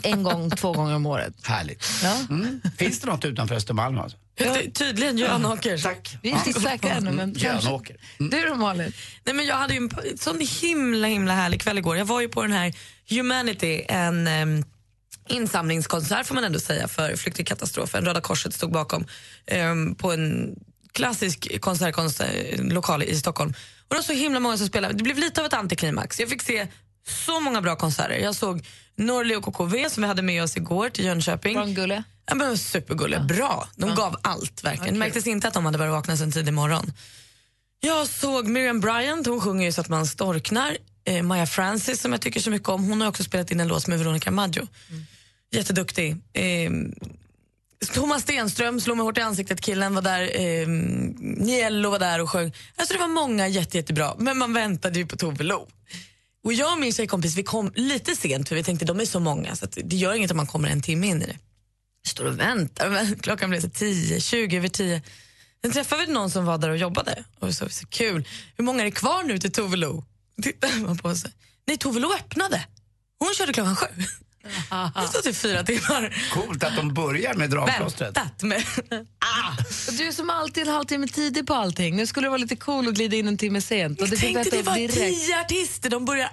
en 0.03 0.23
gång, 0.23 0.49
två 0.49 0.71
gånger 0.73 0.95
om 0.95 1.05
året. 1.05 1.33
Härligt. 1.43 1.85
Ja. 2.03 2.17
Mm. 2.29 2.61
Finns 2.77 2.99
det 2.99 3.07
något 3.07 3.25
utanför 3.25 3.55
Östermalm 3.55 3.99
alltså? 3.99 4.17
Ty- 4.37 4.71
Tydligen 4.71 5.17
Jönåker. 5.17 5.77
Tack. 5.83 6.17
Vi 6.21 6.31
är 6.31 6.47
inte 6.47 6.61
säkra 6.61 6.89
ännu, 6.89 7.11
men 7.11 7.19
Mm, 7.29 7.35
kanske. 7.35 7.67
Jönåker. 7.67 7.95
Du 8.17 8.41
då 8.47 8.55
Malin? 8.55 8.91
Nej, 9.23 9.35
men 9.35 9.45
jag 9.45 9.55
hade 9.55 9.73
ju 9.73 9.77
en 9.77 10.17
sån 10.17 10.39
himla 10.61 11.07
himla 11.07 11.33
härlig 11.33 11.61
kväll 11.61 11.77
igår. 11.77 11.97
Jag 11.97 12.05
var 12.05 12.21
ju 12.21 12.29
på 12.29 12.41
den 12.41 12.51
här 12.51 12.73
Humanity, 13.09 13.85
en 13.87 14.27
um, 14.27 14.65
insamlingskonsert 15.29 16.25
får 16.27 16.35
man 16.35 16.43
ändå 16.43 16.59
säga 16.59 16.87
för 16.87 17.15
flyktingkatastrofen. 17.15 18.05
Röda 18.05 18.21
Korset 18.21 18.53
stod 18.53 18.71
bakom 18.71 19.05
ehm, 19.45 19.95
på 19.95 20.11
en 20.11 20.55
klassisk 20.91 21.61
konsertlokal 21.61 23.03
i 23.03 23.15
Stockholm. 23.15 23.49
Och 23.87 23.89
det 23.89 23.95
var 23.95 24.03
så 24.03 24.13
himla 24.13 24.39
många 24.39 24.57
som 24.57 24.67
spelade. 24.67 24.93
Det 24.93 25.03
blev 25.03 25.17
lite 25.17 25.41
av 25.41 25.47
ett 25.47 25.53
antiklimax. 25.53 26.19
Jag 26.19 26.29
fick 26.29 26.41
se 26.41 26.67
så 27.07 27.39
många 27.39 27.61
bra 27.61 27.75
konserter. 27.75 28.17
Jag 28.17 28.35
såg 28.35 28.65
Norli 28.95 29.35
och 29.35 29.43
KKV 29.43 29.89
som 29.89 30.03
vi 30.03 30.07
hade 30.07 30.21
med 30.21 30.43
oss 30.43 30.57
igår 30.57 30.89
till 30.89 31.05
Jönköping. 31.05 31.55
Var 31.57 31.65
de 31.65 31.73
gulliga? 31.73 32.03
Ja, 32.25 32.35
men 32.35 32.57
supergulliga. 32.57 33.19
Bra. 33.19 33.67
De 33.75 33.95
gav 33.95 34.15
allt 34.21 34.63
verkligen. 34.63 34.93
Det 34.93 34.99
märktes 34.99 35.27
inte 35.27 35.47
att 35.47 35.53
de 35.53 35.65
hade 35.65 35.77
börjat 35.77 35.93
vakna 35.93 36.17
sen 36.17 36.31
tidig 36.31 36.53
morgon. 36.53 36.91
Jag 37.79 38.07
såg 38.07 38.47
Miriam 38.47 38.79
Bryant, 38.79 39.27
hon 39.27 39.41
sjunger 39.41 39.65
ju 39.65 39.71
så 39.71 39.81
att 39.81 39.89
man 39.89 40.07
storknar. 40.07 40.77
Eh, 41.05 41.23
Maya 41.23 41.45
Francis 41.45 42.01
som 42.01 42.11
jag 42.11 42.21
tycker 42.21 42.39
så 42.39 42.49
mycket 42.49 42.69
om, 42.69 42.83
hon 42.83 43.01
har 43.01 43.07
också 43.07 43.23
spelat 43.23 43.51
in 43.51 43.59
en 43.59 43.67
låt 43.67 43.87
med 43.87 43.99
Veronica 43.99 44.31
Maggio. 44.31 44.67
Jätteduktig. 45.51 46.11
Eh, 46.33 46.71
Thomas 47.93 48.21
Stenström 48.21 48.79
slog 48.79 48.97
mig 48.97 49.03
hårt 49.03 49.17
i 49.17 49.21
ansiktet, 49.21 49.61
killen 49.61 49.95
var 49.95 50.01
där. 50.01 50.41
Eh, 50.41 50.67
Niello 51.19 51.89
var 51.89 51.99
där 51.99 52.21
och 52.21 52.29
sjöng. 52.29 52.53
Alltså 52.75 52.93
det 52.93 52.99
var 52.99 53.07
många 53.07 53.47
jätte, 53.47 53.77
jättebra, 53.77 54.15
men 54.17 54.37
man 54.37 54.53
väntade 54.53 54.99
ju 54.99 55.05
på 55.05 55.15
Tove 55.15 55.43
Lo. 55.43 55.67
Och 56.43 56.53
jag 56.53 56.73
och 56.73 56.79
min 56.79 56.93
tjejkompis 56.93 57.37
vi 57.37 57.43
kom 57.43 57.71
lite 57.75 58.15
sent 58.15 58.49
för 58.49 58.55
vi 58.55 58.63
tänkte 58.63 58.85
de 58.85 58.99
är 58.99 59.05
så 59.05 59.19
många 59.19 59.55
så 59.55 59.65
det 59.65 59.95
gör 59.95 60.13
inget 60.13 60.31
om 60.31 60.37
man 60.37 60.47
kommer 60.47 60.69
en 60.69 60.81
timme 60.81 61.07
in 61.07 61.21
i 61.21 61.25
det. 61.25 61.37
Står 62.05 62.25
och 62.25 62.39
väntar, 62.39 63.15
klockan 63.21 63.49
blev 63.49 63.61
så 63.61 63.69
10, 63.69 64.19
20 64.19 64.57
över 64.57 64.67
10. 64.67 65.01
Sen 65.61 65.71
träffade 65.71 66.05
vi 66.05 66.13
någon 66.13 66.29
som 66.31 66.45
var 66.45 66.57
där 66.57 66.69
och 66.69 66.77
jobbade 66.77 67.23
och 67.39 67.53
sa 67.53 67.69
så 67.69 67.87
kul, 67.87 68.27
hur 68.57 68.63
många 68.63 68.81
är 68.81 68.85
det 68.85 68.91
kvar 68.91 69.23
nu 69.23 69.37
till 69.37 69.51
Tove 69.51 69.77
Lo? 69.77 70.05
Tittade 70.43 70.75
man 70.75 70.97
på 70.97 71.15
sig. 71.15 71.31
Nej, 71.67 71.77
Tove 71.77 71.99
Lo 71.99 72.13
öppnade. 72.13 72.65
Hon 73.19 73.33
körde 73.33 73.53
klockan 73.53 73.75
sju. 73.75 73.87
Det 74.95 75.07
stod 75.07 75.27
i 75.27 75.33
fyra 75.33 75.63
timmar. 75.63 76.29
Coolt 76.33 76.63
att 76.63 76.75
de 76.75 76.93
börjar 76.93 77.33
med 77.33 77.49
dragplåstret. 77.49 78.17
Väntat 78.17 78.41
med... 78.41 78.63
Och 79.87 79.93
Du 79.97 80.07
är 80.07 80.11
som 80.11 80.29
alltid 80.29 80.67
en 80.67 80.73
halvtimme 80.73 81.07
tidig 81.07 81.47
på 81.47 81.53
allting. 81.53 81.95
Nu 81.95 82.07
skulle 82.07 82.25
det 82.25 82.29
vara 82.29 82.37
lite 82.37 82.55
cool 82.55 82.87
att 82.87 82.93
glida 82.93 83.15
in 83.17 83.27
en 83.27 83.37
timme 83.37 83.61
sent. 83.61 84.01
Och 84.01 84.09
det 84.09 84.17
fick 84.17 84.33
tänkte 84.33 84.43
veta 84.43 84.57
det 84.57 84.63
var 84.63 84.75
direkt. 84.75 84.97
tio 84.97 85.39
artister, 85.41 85.89
de 85.89 86.05
börjar 86.05 86.31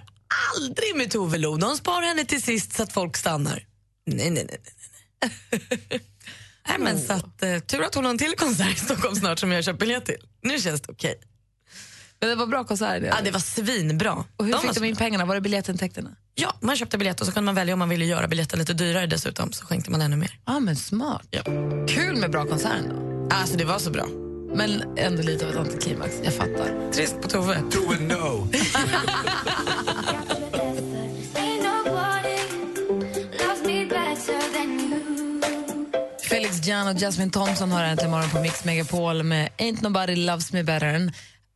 aldrig 0.56 0.96
med 0.96 1.10
Tove 1.10 1.38
Lo. 1.38 1.56
De 1.56 1.76
sparar 1.76 2.06
henne 2.06 2.24
till 2.24 2.42
sist 2.42 2.76
så 2.76 2.82
att 2.82 2.92
folk 2.92 3.16
stannar. 3.16 3.66
Nej, 4.06 4.30
nej, 4.30 4.46
nej. 4.48 4.58
nej, 6.68 6.78
men 6.78 6.98
så 7.00 7.12
att, 7.12 7.42
eh, 7.42 7.58
tur 7.58 7.82
att 7.82 7.94
hon 7.94 8.04
har 8.04 8.10
en 8.10 8.18
till 8.18 8.34
konsert 8.36 8.76
i 8.76 8.80
Stockholm 8.80 9.14
snart 9.16 9.38
som 9.38 9.52
jag 9.52 9.64
köpt 9.64 9.78
biljett 9.78 10.04
till. 10.06 10.16
Nu 10.42 10.58
känns 10.60 10.80
det 10.80 10.92
okej. 10.92 11.14
Men 12.20 12.28
det 12.28 12.34
var 12.34 12.46
bra 12.46 12.64
konsert. 12.64 13.02
Ja, 13.06 13.16
det 13.24 13.30
var 13.30 13.40
svinbra. 13.40 14.24
Och 14.36 14.44
hur 14.44 14.52
De 14.52 14.60
fick 14.62 14.74
de 14.74 14.84
in 14.84 14.94
bra. 14.94 14.98
pengarna? 14.98 15.24
Var 15.24 15.34
det 15.34 15.40
biljettintäkterna? 15.40 16.10
Ja, 16.34 16.56
man 16.60 16.76
köpte 16.76 16.98
biljett 16.98 17.20
och 17.20 17.26
så 17.26 17.32
kunde 17.32 17.44
man 17.46 17.54
välja 17.54 17.72
om 17.74 17.78
man 17.78 17.88
ville 17.88 18.04
göra 18.04 18.28
biljetten 18.28 18.58
lite 18.58 18.72
dyrare 18.72 19.06
dessutom. 19.06 19.52
Så 19.52 19.64
skänkte 19.66 19.90
man 19.90 20.00
ännu 20.02 20.16
mer. 20.16 20.38
Ja, 20.46 20.60
men 20.60 20.76
smart. 20.76 21.26
Ja. 21.30 21.42
Kul 21.88 22.16
med 22.16 22.30
bra 22.30 22.44
konsert 22.46 22.82
då. 22.90 23.28
Alltså 23.30 23.56
det 23.56 23.64
var 23.64 23.78
så 23.78 23.90
bra. 23.90 24.06
Men 24.54 24.98
ändå 24.98 25.22
lite 25.22 25.44
av 25.44 25.50
ett 25.50 25.56
antiklimax. 25.58 26.14
Jag 26.24 26.34
fattar. 26.34 26.92
Trist 26.92 27.20
på 27.22 27.28
Tove. 27.28 27.62
Tove 27.70 28.00
no. 28.00 28.48
Felix 36.50 36.66
Jan 36.66 36.88
och 36.88 36.96
Jasmine 37.02 37.30
Thompson 37.30 37.72
har 37.72 37.84
äntligen 37.84 38.10
morgon 38.10 38.30
på 38.30 38.40
Mix 38.40 38.64
Megapol 38.64 39.22
med 39.22 39.48
Ain't 39.58 39.82
Nobody 39.82 40.16
Loves 40.16 40.52
Me 40.52 40.62
Better. 40.62 40.86
En 40.86 41.12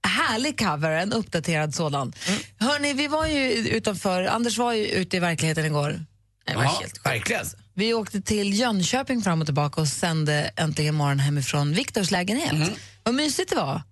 härlig 0.06 0.58
cover, 0.58 0.90
en 0.90 1.12
uppdaterad 1.12 1.74
sådan. 1.74 2.12
Hörni, 2.58 2.92
vi 2.92 3.08
var 3.08 3.26
ju 3.26 3.52
utanför, 3.52 4.22
Anders 4.24 4.58
var 4.58 4.72
ju 4.72 4.86
ute 4.86 5.16
i 5.16 5.20
verkligheten 5.20 5.64
igår. 5.66 6.04
Det 6.46 6.54
var 6.54 6.62
Ja, 6.64 6.78
helt 6.80 7.06
verkligen. 7.06 7.46
Vi 7.74 7.94
åkte 7.94 8.20
till 8.20 8.58
Jönköping 8.58 9.22
fram 9.22 9.40
och 9.40 9.46
tillbaka 9.46 9.80
och 9.80 9.88
sände 9.88 10.50
äntligen 10.56 10.94
morgon 10.94 11.18
hemifrån 11.18 11.72
Viktors 11.72 12.10
lägenhet. 12.10 12.70
Vad 13.02 13.14
mysigt 13.14 13.50
det 13.50 13.56
var. 13.56 13.82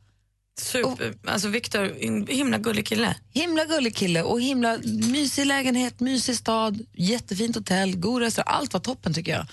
Super. 0.61 1.15
Alltså 1.27 1.49
Viktor, 1.49 1.95
himla 2.33 2.59
gullig 2.59 2.87
kille. 2.87 3.17
Himla 3.31 3.65
gullig 3.65 3.97
kille 3.97 4.23
och 4.23 4.41
himla 4.41 4.79
mysig 4.85 5.47
lägenhet, 5.47 6.01
mysig 6.01 6.37
stad, 6.37 6.87
jättefint 6.93 7.57
hotell, 7.57 7.97
god 7.97 8.23
restaurang. 8.23 8.55
Allt 8.55 8.73
var 8.73 8.81
toppen 8.81 9.15
tycker 9.15 9.33
jag. 9.33 9.47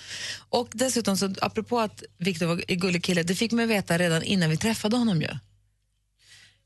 Och 0.48 0.68
dessutom, 0.72 1.16
så, 1.16 1.34
apropå 1.40 1.80
att 1.80 2.02
Viktor 2.18 2.46
var 2.46 2.64
en 2.68 2.78
gullig 2.78 3.04
kille, 3.04 3.22
det 3.22 3.34
fick 3.34 3.52
man 3.52 3.68
veta 3.68 3.98
redan 3.98 4.22
innan 4.22 4.50
vi 4.50 4.56
träffade 4.56 4.96
honom 4.96 5.22
ju. 5.22 5.28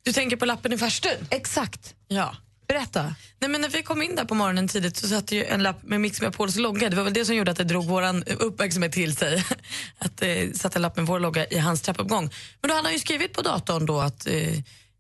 Du 0.03 0.13
tänker 0.13 0.37
på 0.37 0.45
lappen 0.45 0.73
i 0.73 0.79
farstun? 0.79 1.27
Exakt. 1.31 1.95
Ja. 2.09 2.37
Berätta. 2.67 3.15
Nej, 3.39 3.51
men 3.51 3.61
när 3.61 3.69
vi 3.69 3.83
kom 3.83 4.03
in 4.03 4.17
där 4.17 4.25
på 4.25 4.35
morgonen 4.35 4.69
tidigt 4.69 4.97
så 4.97 5.09
satt 5.09 5.27
det 5.27 5.37
ju 5.37 5.45
en 5.45 5.63
lapp 5.63 5.83
med 5.83 6.01
Mix 6.01 6.21
Megapols 6.21 6.57
logga. 6.57 6.91
Det 6.91 6.97
var 6.97 7.05
väl 7.05 7.13
det 7.13 7.25
som 7.25 7.37
gjorde 7.37 7.51
att 7.51 7.57
det 7.57 7.65
drog 7.65 7.85
vår 7.85 8.33
uppmärksamhet 8.43 8.93
till 8.93 9.17
sig. 9.17 9.45
Att 9.99 10.17
det 10.17 10.43
eh, 10.43 10.53
satt 10.53 10.77
en 10.77 10.83
lapp 10.83 10.97
med 10.97 11.07
vår 11.07 11.21
logga 11.21 11.47
i 11.47 11.59
hans 11.59 11.83
trappuppgång. 11.83 12.31
Men 12.61 12.69
då 12.69 12.75
hade 12.75 12.87
han 12.87 12.93
ju 12.93 12.99
skrivit 12.99 13.33
på 13.33 13.43
datorn 13.43 13.87
då 13.87 14.01
att 14.01 14.27
eh, 14.27 14.33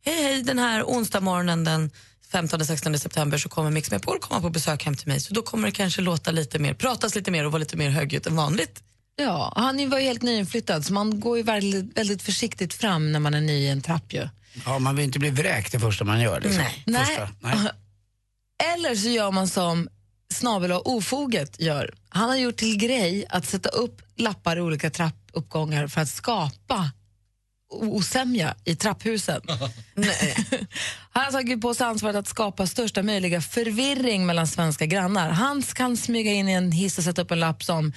hej 0.04 0.23
hej 0.23 0.42
den 0.42 0.59
här 0.59 0.83
onsdag 0.83 1.21
morgonen 1.21 1.64
den 1.64 1.90
15-16 2.33 2.97
september 2.99 3.38
så 3.38 3.49
kommer 3.49 3.71
Mix 3.71 3.90
Megapol 3.90 4.18
komma 4.18 4.40
på 4.40 4.50
besök 4.50 4.85
hem 4.85 4.97
till 4.97 5.09
mig. 5.09 5.21
Så 5.21 5.35
då 5.35 5.42
kommer 5.42 5.68
det 5.68 5.73
kanske 5.73 6.02
låta 6.02 6.30
lite 6.30 6.59
mer, 6.59 6.75
pratas 6.75 7.14
lite 7.14 7.30
mer 7.30 7.47
och 7.47 7.52
vara 7.52 7.61
lite 7.61 7.76
mer 7.76 7.90
högljutt 7.90 8.26
än 8.26 8.37
vanligt. 8.37 8.83
Ja, 9.16 9.52
han 9.56 9.90
var 9.90 9.99
ju 9.99 10.04
helt 10.04 10.23
nyinflyttad 10.23 10.85
så 10.85 10.92
man 10.92 11.21
går 11.21 11.37
ju 11.37 11.42
väldigt, 11.42 11.99
väldigt 11.99 12.23
försiktigt 12.23 12.75
fram 12.75 13.12
när 13.12 13.21
man 13.21 13.35
är 13.35 13.40
ny 13.40 13.52
i 13.52 13.68
en 13.68 13.83
trapp 13.83 14.12
ju. 14.12 14.28
Ja, 14.66 14.78
man 14.78 14.97
vill 14.97 15.04
inte 15.04 15.18
bli 15.18 15.30
vräkt 15.30 15.73
det 15.73 15.80
första 15.80 16.04
man 16.04 16.21
gör. 16.21 16.40
Liksom. 16.40 16.64
Nej. 16.87 17.06
Första, 17.06 17.28
nej. 17.40 17.56
Eller 18.75 18.94
så 18.94 19.09
gör 19.09 19.30
man 19.30 19.49
som 19.49 19.88
snabel 20.33 20.73
och 20.73 20.87
ofoget 20.87 21.61
gör. 21.61 21.94
Han 22.09 22.28
har 22.28 22.37
gjort 22.37 22.56
till 22.56 22.76
grej 22.76 23.26
att 23.30 23.47
sätta 23.47 23.68
upp 23.68 24.02
lappar 24.16 24.56
i 24.56 24.61
olika 24.61 24.90
trappuppgångar 24.90 25.87
för 25.87 26.00
att 26.00 26.09
skapa 26.09 26.90
osämja 27.71 28.54
i 28.64 28.76
trapphusen. 28.76 29.42
Nej. 29.94 30.37
Han 31.12 31.25
har 31.25 31.33
tagit 31.33 31.61
på 31.61 31.75
sig 31.75 31.87
ansvaret 31.87 32.16
att 32.16 32.28
skapa 32.28 32.66
största 32.66 33.02
möjliga 33.02 33.40
förvirring 33.40 34.26
mellan 34.26 34.47
svenska 34.47 34.87
grannar. 34.87 35.30
Han 35.30 35.62
kan 35.62 35.97
smyga 35.97 36.33
in 36.33 36.49
i 36.49 36.52
en 36.52 36.73
hiss 36.73 36.99
och 36.99 37.04
sätta 37.04 37.23
upp 37.23 37.30
en 37.30 37.40
lapp 37.40 37.64
som 37.64 37.92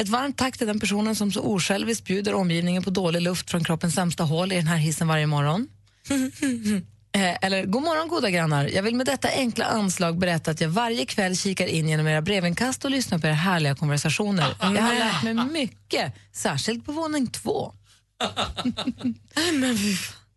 ett 0.00 0.08
varmt 0.08 0.38
tack 0.38 0.58
till 0.58 0.66
den 0.66 0.80
personen 0.80 1.16
som 1.16 1.32
så 1.32 1.40
osjälviskt 1.40 2.04
bjuder 2.04 2.34
omgivningen 2.34 2.82
på 2.82 2.90
dålig 2.90 3.22
luft 3.22 3.50
från 3.50 3.64
kroppens 3.64 3.94
sämsta 3.94 4.24
hål 4.24 4.52
i 4.52 4.56
den 4.56 4.66
här 4.66 4.76
hissen 4.76 5.08
varje 5.08 5.26
morgon. 5.26 5.68
Eh, 7.12 7.36
Eller, 7.40 7.64
god 7.64 7.82
morgon 7.82 8.08
goda 8.08 8.30
grannar. 8.30 8.68
Jag 8.68 8.82
vill 8.82 8.94
med 8.94 9.06
detta 9.06 9.28
enkla 9.28 9.64
anslag 9.64 10.18
berätta 10.18 10.50
att 10.50 10.60
jag 10.60 10.68
varje 10.68 11.06
kväll 11.06 11.36
kikar 11.36 11.66
in 11.66 11.88
genom 11.88 12.06
era 12.06 12.22
brevinkast 12.22 12.84
och 12.84 12.90
lyssnar 12.90 13.18
på 13.18 13.26
era 13.26 13.34
härliga 13.34 13.74
konversationer. 13.74 14.56
Jag 14.60 14.82
har 14.82 14.94
lärt 14.94 15.22
mig 15.22 15.34
mycket, 15.34 16.14
särskilt 16.32 16.86
på 16.86 16.92
våning 16.92 17.26
två. 17.26 17.72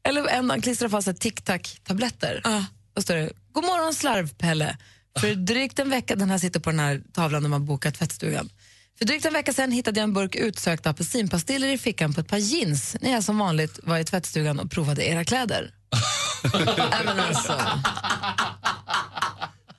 Eller 0.04 0.28
en 0.28 0.62
klistrar 0.62 0.90
fast 0.90 1.08
ett 1.08 1.20
tic-tac-tabletter. 1.20 2.42
Och 2.96 3.02
står 3.02 3.16
det, 3.16 3.30
god 3.52 3.64
morgon 3.64 3.94
slarvpelle. 3.94 4.78
För 5.20 5.36
drygt 5.36 5.80
en 5.80 5.90
vecka, 5.90 6.16
den 6.16 6.30
här 6.30 6.38
sitter 6.38 6.60
på 6.60 6.70
den 6.70 6.80
här 6.80 7.02
tavlan 7.14 7.42
när 7.44 7.50
man 7.50 7.66
bokar 7.66 7.92
tvättstugan. 7.92 8.50
För 8.98 9.06
drygt 9.06 9.26
en 9.26 9.34
vecka 9.34 9.54
sedan 9.54 9.72
hittade 9.72 10.00
jag 10.00 10.04
en 10.04 10.14
burk 10.14 10.36
utsökta 10.36 10.90
apelsinpastiller 10.90 11.68
i 11.68 11.78
fickan 11.78 12.14
på 12.14 12.22
ett 12.22 12.28
par 12.28 12.38
jeans 12.38 12.96
när 13.02 13.12
jag 13.12 13.24
som 13.24 13.38
vanligt 13.38 13.80
var 13.84 13.98
i 13.98 14.04
tvättstugan 14.04 14.60
och 14.60 14.72
provade 14.72 15.06
era 15.06 15.26
kläder. 15.26 15.74
Men 17.06 17.20
alltså. 17.20 17.62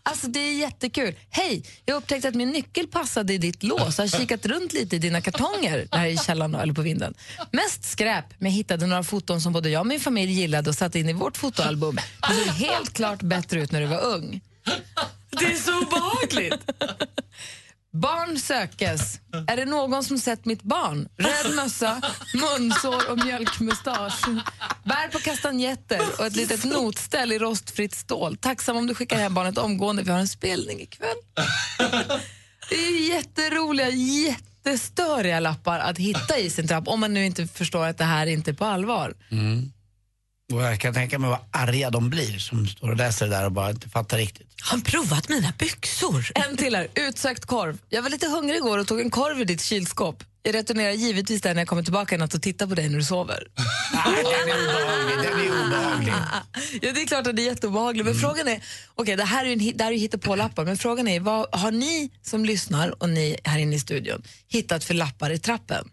Alltså 0.07 0.27
det 0.27 0.41
är 0.41 0.55
jättekul. 0.55 1.15
Hej, 1.31 1.65
jag 1.85 1.97
upptäckte 1.97 2.29
att 2.29 2.35
min 2.35 2.51
nyckel 2.51 2.87
passade 2.87 3.35
i 3.35 3.39
ditt 3.39 3.63
lås 3.63 3.99
och 3.99 4.05
har 4.05 4.19
kikat 4.19 4.47
runt 4.47 4.73
lite 4.73 4.97
i 4.97 4.99
dina 4.99 5.21
kartonger 5.21 5.89
där 5.91 6.07
i 6.07 6.17
källaren 6.17 6.55
eller 6.55 6.73
på 6.73 6.83
vinden. 6.83 7.15
Mest 7.53 7.85
skräp, 7.85 8.25
men 8.39 8.51
jag 8.51 8.57
hittade 8.57 8.87
några 8.87 9.05
foton 9.05 9.41
som 9.41 9.53
både 9.53 9.71
jag 9.71 9.81
och 9.81 9.87
min 9.87 10.01
familj 10.01 10.33
gillade 10.33 10.71
och 10.71 10.77
satte 10.77 10.99
in 10.99 11.09
i 11.09 11.13
vårt 11.13 11.37
fotoalbum. 11.37 11.99
Du 12.29 12.35
såg 12.35 12.55
helt 12.55 12.93
klart 12.93 13.23
bättre 13.23 13.63
ut 13.63 13.73
när 13.73 13.81
du 13.81 13.87
var 13.87 14.01
ung. 14.01 14.41
Det 15.31 15.45
är 15.45 15.57
så 15.57 15.79
obehagligt. 15.79 16.71
Barn 17.95 18.39
sökes. 18.39 19.21
Är 19.47 19.57
det 19.57 19.65
någon 19.65 20.05
som 20.05 20.19
sett 20.19 20.45
mitt 20.45 20.63
barn? 20.63 21.09
Röd 21.17 21.55
mössa, 21.57 22.03
munsår 22.35 23.11
och 23.11 23.25
mjölkmustasch. 23.25 24.27
Bär 24.85 25.09
på 25.09 25.19
kastanjetter 25.19 26.01
och 26.19 26.27
ett 26.27 26.37
litet 26.37 26.65
notställ 26.65 27.33
i 27.33 27.39
rostfritt 27.39 27.95
stål. 27.95 28.37
Tacksam 28.37 28.77
om 28.77 28.87
du 28.87 28.95
skickar 28.95 29.17
hem 29.17 29.35
barnet 29.35 29.59
omgående. 29.59 30.03
Vi 30.03 30.11
har 30.11 30.19
en 30.19 30.29
spelning 30.29 30.81
ikväll. 30.81 31.17
Det 32.69 32.75
är 32.75 33.09
jätteroliga, 33.09 33.89
jättestöriga 33.91 35.41
lappar 35.41 35.79
att 35.79 35.99
hitta 35.99 36.39
i 36.39 36.51
sin 36.51 36.69
trapp 36.69 36.89
om 36.89 37.01
man 37.01 37.15
nu 37.15 37.27
inte 37.27 37.47
förstår 37.47 37.87
att 37.87 37.99
det 37.99 38.05
här 38.05 38.27
inte 38.27 38.51
är 38.51 38.55
på 38.55 38.65
allvar. 38.65 39.15
Mm. 39.31 39.73
Och 40.53 40.63
jag 40.63 40.81
kan 40.81 40.95
tänka 40.95 41.19
mig 41.19 41.31
vad 41.31 41.39
arga 41.51 41.91
de 41.91 42.11
blir 42.11 42.39
som 42.39 42.67
står 42.67 42.91
och 42.91 42.97
läser 42.97 43.27
det 43.27 43.33
där 43.37 43.45
och 43.45 43.53
bara 43.53 43.71
inte 43.71 43.89
fattar 43.89 44.17
riktigt. 44.19 44.49
Har 44.63 44.71
han 44.71 44.83
provat 44.83 45.29
mina 45.29 45.53
byxor? 45.59 46.31
En 46.35 46.57
till 46.57 46.75
här, 46.75 46.89
utsökt 46.95 47.45
korv. 47.47 47.79
Jag 47.89 48.03
var 48.03 48.11
lite 48.11 48.27
hungrig 48.29 48.57
igår 48.57 48.79
och 48.79 48.87
tog 48.87 49.01
en 49.01 49.11
korv 49.11 49.41
i 49.41 49.45
ditt 49.45 49.63
kylskåp. 49.63 50.25
Jag 50.43 50.55
returnerar 50.55 50.91
givetvis 50.91 51.43
den 51.43 51.55
när 51.57 51.61
jag 51.61 51.69
kommer 51.69 51.83
tillbaka 51.83 52.15
i 52.15 52.19
natt 52.19 52.35
och 52.35 52.43
tittar 52.43 52.67
på 52.67 52.75
dig 52.75 52.89
när 52.89 52.99
du 52.99 53.05
sover. 53.05 53.47
Nej, 53.95 54.25
den 54.25 54.49
är 54.49 54.65
obehaglig. 54.65 55.31
Den 55.31 55.41
är 55.41 55.67
obehaglig. 55.67 56.13
Ja, 56.83 56.93
det 56.93 57.03
är 57.03 57.07
klart 57.07 57.27
att 57.27 57.37
det 57.37 57.43
är 57.43 57.47
jätteobehagligt. 57.47 58.07
Men 58.07 58.15
frågan 58.15 58.49
är, 58.49 58.63
okej 58.95 59.17
det 59.17 59.25
här 59.25 59.45
är 59.45 59.47
ju 59.49 59.53
en 59.53 59.61
hit- 59.61 59.79
det 59.79 59.85
här 59.85 59.91
är 59.91 59.95
ju 59.95 60.01
hittepålappar, 60.01 60.65
men 60.65 60.79
frågan 60.79 61.09
är, 61.09 61.21
vad 61.21 61.55
har 61.55 61.71
ni 61.71 62.11
som 62.23 62.45
lyssnar 62.45 63.03
och 63.03 63.09
ni 63.09 63.37
här 63.45 63.59
inne 63.59 63.77
i 63.77 63.81
studion 63.81 64.23
hittat 64.49 64.85
för 64.85 64.95
lappar 64.95 65.31
i 65.31 65.39
trappen? 65.39 65.89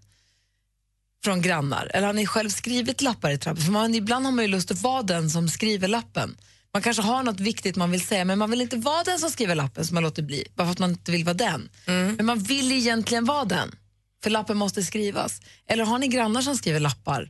Från 1.24 1.42
grannar? 1.42 1.92
Eller 1.94 2.08
har 2.08 2.14
ni 2.14 2.26
själv 2.26 2.50
skrivit 2.50 3.02
lappar 3.02 3.32
i 3.32 3.38
trappen? 3.38 3.64
För 3.64 3.72
man, 3.72 3.96
ibland 3.96 4.26
har 4.26 4.32
man 4.32 4.46
ju 4.46 4.52
lust 4.52 4.72
att 4.72 4.82
vara 4.82 5.04
den 5.04 5.30
som 5.30 5.50
skriver 5.50 5.88
lappen. 5.88 6.38
Man 6.74 6.82
kanske 6.82 7.04
har 7.04 7.24
något 7.24 7.40
viktigt 7.40 7.76
man 7.76 7.92
vill 7.92 8.06
säga, 8.06 8.26
men 8.26 8.40
man 8.40 8.52
vill 8.52 8.62
inte 8.62 8.78
vara 8.78 9.04
den 9.04 9.20
som 9.20 9.30
skriver 9.30 9.56
lappen 9.56 9.86
som 9.86 9.94
man 9.94 10.04
låter 10.04 10.24
bli, 10.24 10.48
bara 10.56 10.68
för 10.68 10.72
att 10.72 10.80
man 10.80 10.90
inte 10.90 11.12
vill 11.12 11.26
vara 11.26 11.34
den. 11.34 11.70
Men 11.86 12.26
man 12.26 12.40
vill 12.40 12.72
egentligen 12.72 13.26
vara 13.26 13.46
den, 13.46 13.76
för 14.24 14.30
lappen 14.30 14.58
måste 14.58 14.84
skrivas. 14.84 15.42
Eller 15.68 15.84
har 15.84 16.00
ni 16.00 16.08
grannar 16.08 16.42
som 16.42 16.58
skriver 16.58 16.80
lappar? 16.80 17.30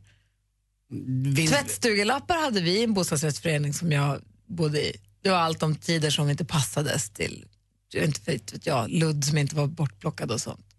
Vill, 1.23 1.49
Tvättstugelappar 1.49 2.37
hade 2.41 2.61
vi 2.61 2.79
i 2.79 2.83
en 2.83 2.93
bostadsrättsförening 2.93 3.73
som 3.73 3.91
jag 3.91 4.21
bodde 4.47 4.81
i. 4.81 4.95
Det 5.23 5.29
var 5.29 5.37
allt 5.37 5.63
om 5.63 5.75
tider 5.75 6.09
som 6.09 6.29
inte 6.29 6.45
passades 6.45 7.09
till 7.09 7.45
inte 7.93 8.31
vet 8.31 8.65
jag, 8.65 8.89
ludd 8.89 9.25
som 9.25 9.37
inte 9.37 9.55
var 9.55 9.67
bortplockad 9.67 10.31
och 10.31 10.41
sånt. 10.41 10.70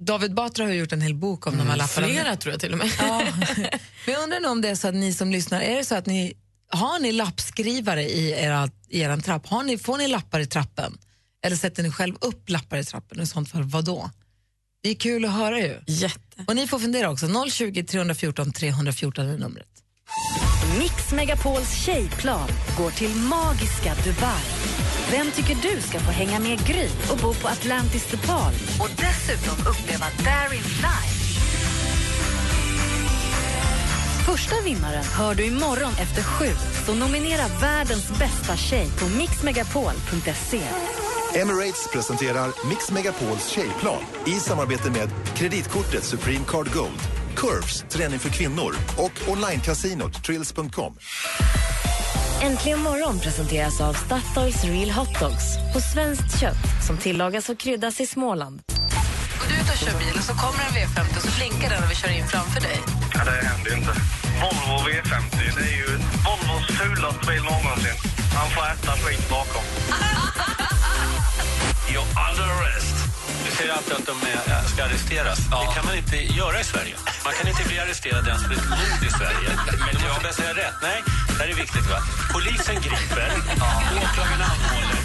David 0.00 0.34
Batra 0.34 0.64
har 0.64 0.72
gjort 0.72 0.92
en 0.92 1.00
hel 1.00 1.14
bok 1.14 1.46
om 1.46 1.58
de 1.58 1.66
här 1.66 1.76
lapparna. 1.76 2.06
Flera 2.06 2.36
tror 2.36 2.52
jag 2.52 2.60
till 2.60 2.72
och 2.72 2.78
med. 2.78 2.90
Ja. 2.98 3.22
Men 4.06 4.14
jag 4.14 4.22
undrar 4.22 4.50
om 4.50 4.60
det 4.60 4.68
är 4.68 4.74
så 4.74 4.88
att 4.88 4.94
ni 4.94 5.14
som 5.14 5.30
lyssnar, 5.30 5.60
är 5.60 5.76
det 5.76 5.84
så 5.84 5.94
att 5.94 6.06
ni 6.06 6.36
har 6.70 6.98
ni 6.98 7.12
lappskrivare 7.12 8.02
i, 8.02 8.30
era, 8.30 8.70
i 8.88 9.00
er 9.00 9.16
trapp? 9.16 9.46
Har 9.46 9.62
ni, 9.62 9.78
får 9.78 9.98
ni 9.98 10.08
lappar 10.08 10.40
i 10.40 10.46
trappen? 10.46 10.98
Eller 11.44 11.56
sätter 11.56 11.82
ni 11.82 11.90
själv 11.90 12.14
upp 12.20 12.48
lappar 12.48 12.76
i 12.76 12.84
trappen? 12.84 13.18
Och 13.18 13.24
I 13.24 13.26
sånt 13.26 13.50
fall, 13.50 13.62
vad 13.62 13.84
då? 13.84 14.10
Det 14.82 14.90
är 14.90 14.94
kul 14.94 15.24
att 15.24 15.32
höra 15.32 15.60
ju. 15.60 15.80
Jätte. 15.86 16.44
Och 16.46 16.56
ni 16.56 16.66
får 16.66 16.78
fundera 16.78 17.10
också. 17.10 17.26
020 17.50 17.84
314 17.84 18.52
314 18.52 19.28
är 19.28 19.38
numret. 19.38 19.68
Mix 20.78 21.12
Megapols 21.12 21.84
tjejplan 21.84 22.48
går 22.78 22.90
till 22.90 23.14
magiska 23.14 23.94
Dubai. 24.04 24.79
Vem 25.12 25.30
tycker 25.30 25.54
du 25.54 25.80
ska 25.80 25.98
få 26.00 26.10
hänga 26.10 26.38
med 26.38 26.66
Gry 26.66 26.88
och 27.10 27.18
bo 27.18 27.34
på 27.34 27.48
Atlantis 27.48 28.06
The 28.06 28.16
Palm 28.16 28.54
och 28.80 28.90
dessutom 28.96 29.66
uppleva 29.66 30.06
Darin 30.24 30.62
live? 30.62 31.20
Första 34.26 34.54
vinnaren 34.64 35.04
hör 35.04 35.34
du 35.34 35.46
imorgon 35.46 35.92
efter 35.92 36.22
sju, 36.22 36.46
så 36.86 36.94
nominera 36.94 37.42
världens 37.60 38.08
bästa 38.18 38.56
tjej 38.56 38.88
på 38.98 39.08
mixmegapol.se. 39.18 40.62
Emirates 41.34 41.88
presenterar 41.92 42.68
Mix 42.68 42.90
Megapols 42.90 43.48
tjejplan 43.48 44.02
i 44.26 44.30
samarbete 44.30 44.90
med 44.90 45.10
kreditkortet 45.36 46.04
Supreme 46.04 46.44
Card 46.48 46.72
Gold, 46.72 47.00
Curves, 47.36 47.84
träning 47.88 48.18
för 48.18 48.28
kvinnor 48.30 48.74
och 48.96 49.28
onlinecasinot 49.28 50.24
Trills.com. 50.24 50.94
Äntligen 52.42 52.78
morgon 52.78 53.18
presenteras 53.18 53.80
av 53.80 53.92
Statoils 53.92 54.64
Real 54.64 54.90
Hot 54.90 55.20
Dogs 55.20 55.44
på 55.74 55.80
svenskt 55.80 56.40
kött 56.40 56.56
som 56.86 56.98
tillagas 56.98 57.48
och 57.48 57.58
kryddas 57.58 58.00
i 58.00 58.06
Småland. 58.06 58.62
Går 59.38 59.46
du 59.48 59.54
ut 59.54 59.70
och 59.72 59.76
kör 59.76 59.98
bil 59.98 60.14
och 60.18 60.24
så 60.24 60.32
kommer 60.32 60.60
en 60.66 60.72
V50 60.76 61.16
och 61.16 61.22
så 61.22 61.30
blinkar 61.38 61.70
den 61.70 61.82
och 61.84 61.90
vi 61.90 61.94
kör 61.94 62.10
in 62.18 62.26
framför 62.26 62.60
dig. 62.60 62.78
Ja, 63.14 63.20
det 63.24 63.46
händer 63.46 63.70
ju 63.70 63.76
inte. 63.76 63.92
Volvo 64.42 64.76
V50, 64.88 65.36
det 65.56 65.62
är 65.72 65.76
ju 65.82 65.88
Volvos 66.26 66.66
fulaste 66.78 67.26
bil 67.30 67.42
någonsin. 67.42 67.96
Han 68.38 68.48
får 68.54 68.62
äta 68.72 68.92
skit 69.02 69.28
bakom. 69.30 69.64
You're 71.92 72.08
under 72.26 72.46
arrest. 72.56 72.96
Du 73.44 73.50
säger 73.56 73.72
alltid 73.72 73.92
att 73.92 74.06
de 74.12 74.16
är, 74.34 74.40
ska 74.80 74.88
arresteras. 74.88 75.38
Det 75.38 75.74
kan 75.74 75.84
man 75.86 75.96
inte 75.96 76.16
göra 76.16 76.60
i 76.60 76.64
Sverige. 76.64 76.94
Man 77.24 77.32
kan 77.38 77.48
inte 77.48 77.64
bli 77.68 77.78
arresterad 77.78 78.26
ens 78.28 78.42
för 78.42 78.52
ett 78.52 78.68
mord 78.70 79.02
i 79.08 79.10
Sverige. 79.10 79.48
Men 79.84 80.02
du 80.02 80.08
måste 80.08 80.32
säga 80.42 80.50
rätt. 80.50 80.74
Nej, 80.82 81.02
det 81.28 81.34
här 81.42 81.48
är 81.50 81.54
viktigt. 81.54 81.86
va? 81.90 81.98
Polisen 82.32 82.74
griper, 82.74 83.28
åklagaren 84.02 84.42
anhåller. 84.50 84.98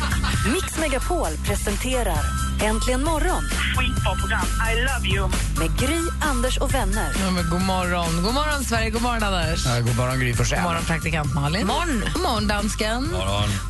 Mix 0.54 0.78
Megapol 0.78 1.32
presenterar 1.48 2.24
Äntligen 2.64 3.04
morgon 3.04 3.44
Skitbra 3.78 4.16
program. 4.16 4.46
I 4.72 4.76
love 4.82 5.08
you. 5.16 5.30
med 5.60 5.80
Gry, 5.80 6.00
Anders 6.22 6.58
och 6.58 6.74
vänner. 6.74 7.12
Ja, 7.26 7.32
men 7.32 7.50
god 7.50 7.62
morgon. 7.62 8.24
God 8.24 8.34
morgon, 8.34 8.64
Sverige. 8.64 8.90
God 8.90 9.02
morgon, 9.02 9.24
Anders. 9.24 9.66
Ja, 9.66 9.80
god 9.80 9.96
morgon 9.96 10.20
Gry 10.20 10.34
Forssell. 10.34 10.58
God 10.60 10.68
morgon, 10.68 10.84
praktikant 10.86 11.34
Malin. 11.34 11.68
Morgon. 11.68 12.04
God 12.14 12.22
morgon, 12.22 12.48
dansken. 12.48 13.16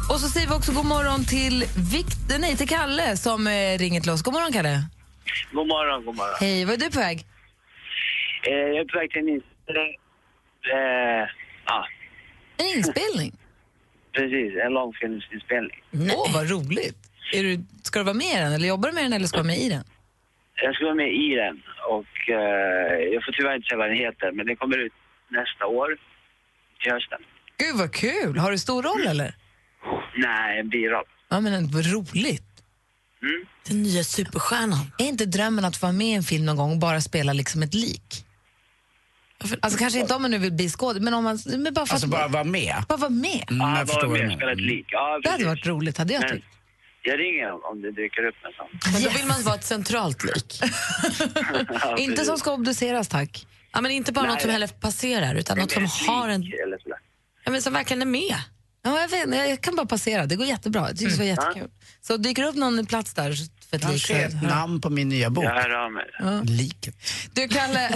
Och 0.09 0.19
så 0.19 0.29
säger 0.29 0.47
vi 0.47 0.53
också 0.53 0.71
god 0.71 0.85
morgon 0.85 1.25
till, 1.25 1.65
Vikt- 1.75 2.38
nej, 2.39 2.57
till 2.57 2.69
Kalle 2.69 3.17
som 3.17 3.47
eh, 3.47 3.77
ringer 3.77 4.01
till 4.01 4.09
oss. 4.12 4.21
God 4.21 4.33
morgon, 4.33 4.53
Kalle. 4.53 4.83
God 5.51 5.67
morgon, 5.67 6.05
god 6.05 6.15
morgon. 6.15 6.36
Hej, 6.39 6.65
var 6.65 6.74
är 6.74 6.77
du 6.77 6.89
på 6.91 7.00
väg? 7.00 7.17
Eh, 8.48 8.53
jag 8.53 8.77
är 8.77 8.86
på 8.86 8.98
väg 9.00 9.12
till 9.12 9.22
en 9.22 9.29
inspelning. 9.29 9.96
Eh, 10.74 11.24
ja, 11.65 11.88
En 12.58 12.77
inspelning? 12.77 13.32
precis. 14.17 14.51
En 14.65 14.74
långfilmsinspelning. 14.74 15.82
Åh, 16.17 16.34
vad 16.34 16.50
roligt. 16.51 16.98
Är 17.34 17.44
du, 17.44 17.65
ska 17.84 18.00
du 18.00 18.05
vara 18.05 18.13
med 18.25 18.32
i 18.38 18.39
den, 18.44 18.53
eller 18.53 18.67
jobbar 18.67 18.89
du 18.89 18.96
med 18.96 19.03
den, 19.03 19.13
eller 19.13 19.27
ska 19.27 19.38
du 19.38 19.44
vara 19.44 19.53
med 19.55 19.62
i 19.67 19.70
den? 19.70 19.84
Jag 20.63 20.75
ska 20.75 20.86
vara 20.86 20.96
med 20.96 21.12
i 21.13 21.36
den 21.36 21.62
och 21.96 22.15
eh, 22.29 22.98
jag 23.13 23.25
får 23.25 23.32
tyvärr 23.32 23.55
inte 23.55 23.67
säga 23.67 23.77
vad 23.77 23.89
den 23.89 23.98
heter, 23.98 24.32
men 24.32 24.46
den 24.46 24.55
kommer 24.55 24.77
ut 24.77 24.94
nästa 25.29 25.65
år, 25.65 25.98
till 26.82 26.91
hösten. 26.91 27.20
Gud, 27.58 27.75
vad 27.75 27.91
kul. 27.94 28.38
Har 28.38 28.51
du 28.51 28.58
stor 28.58 28.84
roll, 28.84 29.08
eller? 29.08 29.36
Nej, 30.17 30.60
en 30.60 30.70
biroll. 30.70 31.05
Ja, 31.29 31.39
men 31.41 31.53
roligt. 31.94 32.44
Mm. 33.25 33.46
Den 33.67 33.84
nya 33.84 34.03
superstjärnan. 34.03 34.91
Är 34.98 35.05
inte 35.05 35.25
drömmen 35.25 35.65
att 35.65 35.77
få 35.77 35.86
vara 35.86 35.94
med 35.94 36.08
i 36.08 36.13
en 36.13 36.24
film 36.24 36.46
någon 36.46 36.55
gång 36.55 36.72
och 36.72 36.77
bara 36.77 37.01
spela 37.01 37.34
liksom 37.34 37.63
ett 37.63 37.74
lik? 37.74 38.25
Alltså 39.60 39.79
kanske 39.79 40.00
inte 40.00 40.13
om 40.15 40.22
man 40.22 40.32
nu 40.32 40.38
vill 40.38 40.53
bli 40.53 40.70
skådis, 40.70 41.01
men 41.03 41.13
om 41.13 41.24
man... 41.24 41.39
Men 41.46 41.74
bara 41.74 41.86
för 41.86 41.94
Alltså 41.94 42.08
att, 42.08 42.12
bara 42.12 42.27
vara 42.27 42.44
med. 42.44 42.75
bara 42.89 42.98
vara 42.98 43.10
med. 43.10 43.46
Mm, 43.50 43.62
Ja, 43.62 43.77
jag 43.77 43.88
förstår 43.88 44.08
bara 44.08 44.24
med, 44.27 44.38
spela 44.38 44.51
ett 44.51 44.62
lik. 44.62 44.86
Ja, 44.89 45.20
Det 45.24 45.29
hade 45.29 45.46
varit 45.46 45.65
roligt, 45.67 45.98
hade 45.98 46.13
jag 46.13 46.22
Men 46.22 46.32
tyckt. 46.32 46.46
Jag 47.01 47.20
ringer 47.20 47.51
om, 47.51 47.62
om 47.63 47.82
det 47.82 47.91
dyker 47.91 48.25
upp 48.27 48.36
en 48.46 48.51
sån. 48.58 48.94
Men 48.94 49.03
då 49.03 49.10
vill 49.10 49.27
man 49.27 49.44
vara 49.44 49.55
ett 49.55 49.63
centralt 49.65 50.24
lik. 50.24 50.60
Ja, 51.82 51.98
Inte 51.98 52.25
som 52.25 52.38
ska 52.38 52.51
obduceras, 52.53 53.08
tack. 53.08 53.48
Ja, 53.74 53.82
men 53.82 53.91
inte 53.91 54.12
bara 54.13 54.25
Nej. 54.25 54.34
något 54.34 54.41
som 54.41 54.51
heller 54.51 54.67
passerar, 54.67 55.36
utan 55.36 55.58
något 55.58 55.72
som 55.72 55.88
har 56.08 56.29
en... 56.29 56.44
Ja, 57.46 57.51
men 57.51 57.62
som 57.62 57.74
verkligen 57.74 58.01
är 58.01 58.05
med. 58.05 58.36
Ja, 58.86 59.01
jag, 59.01 59.08
vet, 59.10 59.50
jag 59.50 59.62
kan 59.62 59.75
bara 59.75 59.86
passera, 59.86 60.25
det 60.25 60.36
går 60.36 60.46
jättebra. 60.46 60.88
Jag 60.88 60.98
tycker 60.98 61.12
det 61.12 61.18
var 61.18 61.25
jättekul. 61.25 61.70
Så 62.01 62.18
dyker 62.18 62.42
det 62.44 62.48
upp 62.50 62.56
någon 62.56 62.86
plats 62.86 63.13
där 63.13 63.34
för 63.70 63.75
ett 63.77 63.92
lik 63.92 64.10
ett 64.10 64.44
namn 64.44 64.82
på 64.82 64.89
min 64.89 65.10
nya 65.10 65.30
bok. 65.30 65.44
Ja. 66.20 66.42
Liket. 66.44 66.96
Du, 67.34 67.48
Kalle, 67.48 67.89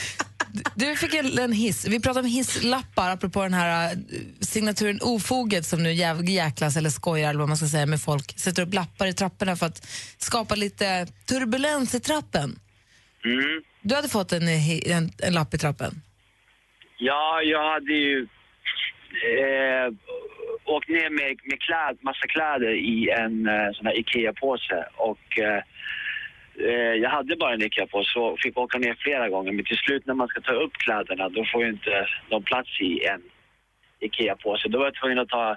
du 0.74 0.96
fick 0.96 1.14
en 1.14 1.38
en 1.38 1.52
hiss. 1.52 1.86
Vi 1.86 2.00
pratade 2.00 2.20
om 2.20 2.32
hisslappar 2.32 3.10
apropå 3.10 3.42
den 3.42 3.54
här 3.54 3.92
eh, 3.92 3.98
signaturen 4.40 4.98
ofoget 5.02 5.66
som 5.66 5.82
nu 5.82 5.92
jäklas 5.92 6.76
eller 6.76 6.90
skojar 6.90 7.30
eller 7.30 7.38
vad 7.40 7.48
man 7.48 7.56
ska 7.56 7.66
säga 7.68 7.86
med 7.86 8.00
folk. 8.02 8.38
Sätter 8.38 8.62
upp 8.62 8.74
lappar 8.74 9.06
i 9.06 9.12
trapporna 9.12 9.56
för 9.56 9.66
att 9.66 9.86
skapa 10.18 10.54
lite 10.54 11.06
turbulens 11.26 11.94
i 11.94 12.00
trappen. 12.00 12.58
Mm. 13.24 13.62
Du 13.82 13.94
hade 13.94 14.08
fått 14.08 14.32
en, 14.32 14.42
hi- 14.48 14.90
en, 14.92 15.12
en 15.18 15.34
lapp 15.34 15.54
i 15.54 15.58
trappen. 15.58 16.02
Ja, 16.98 17.40
jag 17.42 17.72
hade 17.74 17.92
ju 17.92 18.26
eh, 19.14 19.92
åkt 20.64 20.88
ner 20.88 21.10
med, 21.10 21.36
med 21.44 21.60
kläd, 21.60 21.98
massa 22.00 22.26
kläder 22.26 22.74
i 22.74 23.10
en 23.10 23.48
eh, 23.48 23.70
sån 23.72 23.86
här 23.86 23.98
Ikea-påse 23.98 24.88
och 24.96 25.38
eh, 25.38 25.62
eh, 26.68 26.94
jag 27.02 27.10
hade 27.10 27.36
bara 27.36 27.54
en 27.54 27.62
Ikea-påse 27.62 28.18
och 28.18 28.40
fick 28.40 28.58
åka 28.58 28.78
ner 28.78 28.94
flera 28.98 29.28
gånger 29.28 29.52
men 29.52 29.64
till 29.64 29.76
slut 29.76 30.06
när 30.06 30.14
man 30.14 30.28
ska 30.28 30.40
ta 30.40 30.52
upp 30.52 30.72
kläderna 30.72 31.28
då 31.28 31.44
får 31.52 31.62
ju 31.64 31.68
inte 31.68 32.06
de 32.28 32.42
plats 32.42 32.80
i 32.80 33.04
en 33.04 33.22
Ikea-påse. 34.00 34.68
Då 34.68 34.78
var 34.78 34.84
jag 34.84 34.94
tvungen 34.94 35.18
att 35.18 35.28
ta 35.28 35.56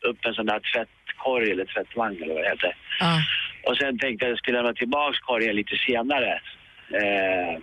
upp 0.00 0.18
en 0.24 0.34
sån 0.34 0.46
där 0.46 0.60
tvättkorg 0.74 1.50
eller 1.50 1.64
tvättvagn 1.64 2.22
eller 2.22 2.34
vad 2.34 2.42
det 2.42 2.50
heter. 2.50 2.76
Ja. 3.00 3.20
Och 3.66 3.76
sen 3.76 3.98
tänkte 3.98 4.24
jag 4.24 4.28
att 4.28 4.36
jag 4.36 4.38
skulle 4.38 4.56
lämna 4.56 4.74
tillbaks 4.74 5.18
korgen 5.18 5.56
lite 5.56 5.76
senare. 5.76 6.40
Eh, 7.00 7.62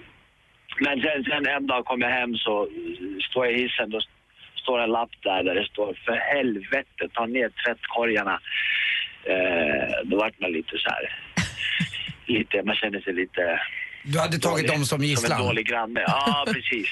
men 0.79 1.01
sen, 1.01 1.23
sen 1.23 1.47
en 1.47 1.67
dag 1.67 1.85
kom 1.85 2.01
jag 2.01 2.09
hem 2.09 2.35
så 2.35 2.67
står 3.29 3.45
jag 3.45 3.55
i 3.55 3.61
hissen, 3.61 3.89
då 3.89 4.01
står 4.67 4.79
en 4.85 4.89
lapp 4.99 5.13
där 5.23 5.43
där 5.43 5.55
det 5.55 5.65
står 5.73 5.89
för 6.05 6.15
helvete 6.35 7.03
ta 7.13 7.25
ner 7.25 7.49
tvättkorgarna. 7.65 8.35
Eh, 9.31 9.87
då 10.09 10.17
vart 10.17 10.39
man 10.39 10.51
lite 10.51 10.73
så 10.83 10.89
här, 10.89 11.03
lite, 12.33 12.63
man 12.63 12.75
känner 12.75 13.01
sig 13.01 13.13
lite... 13.13 13.59
Du 14.03 14.19
hade 14.19 14.37
tagit 14.39 14.67
dem 14.67 14.75
som 14.77 14.85
Som 14.85 15.01
en 15.01 15.07
gisslan? 15.07 15.45
dålig 15.47 15.65
granne. 15.67 16.01
Ja, 16.07 16.45
precis. 16.53 16.87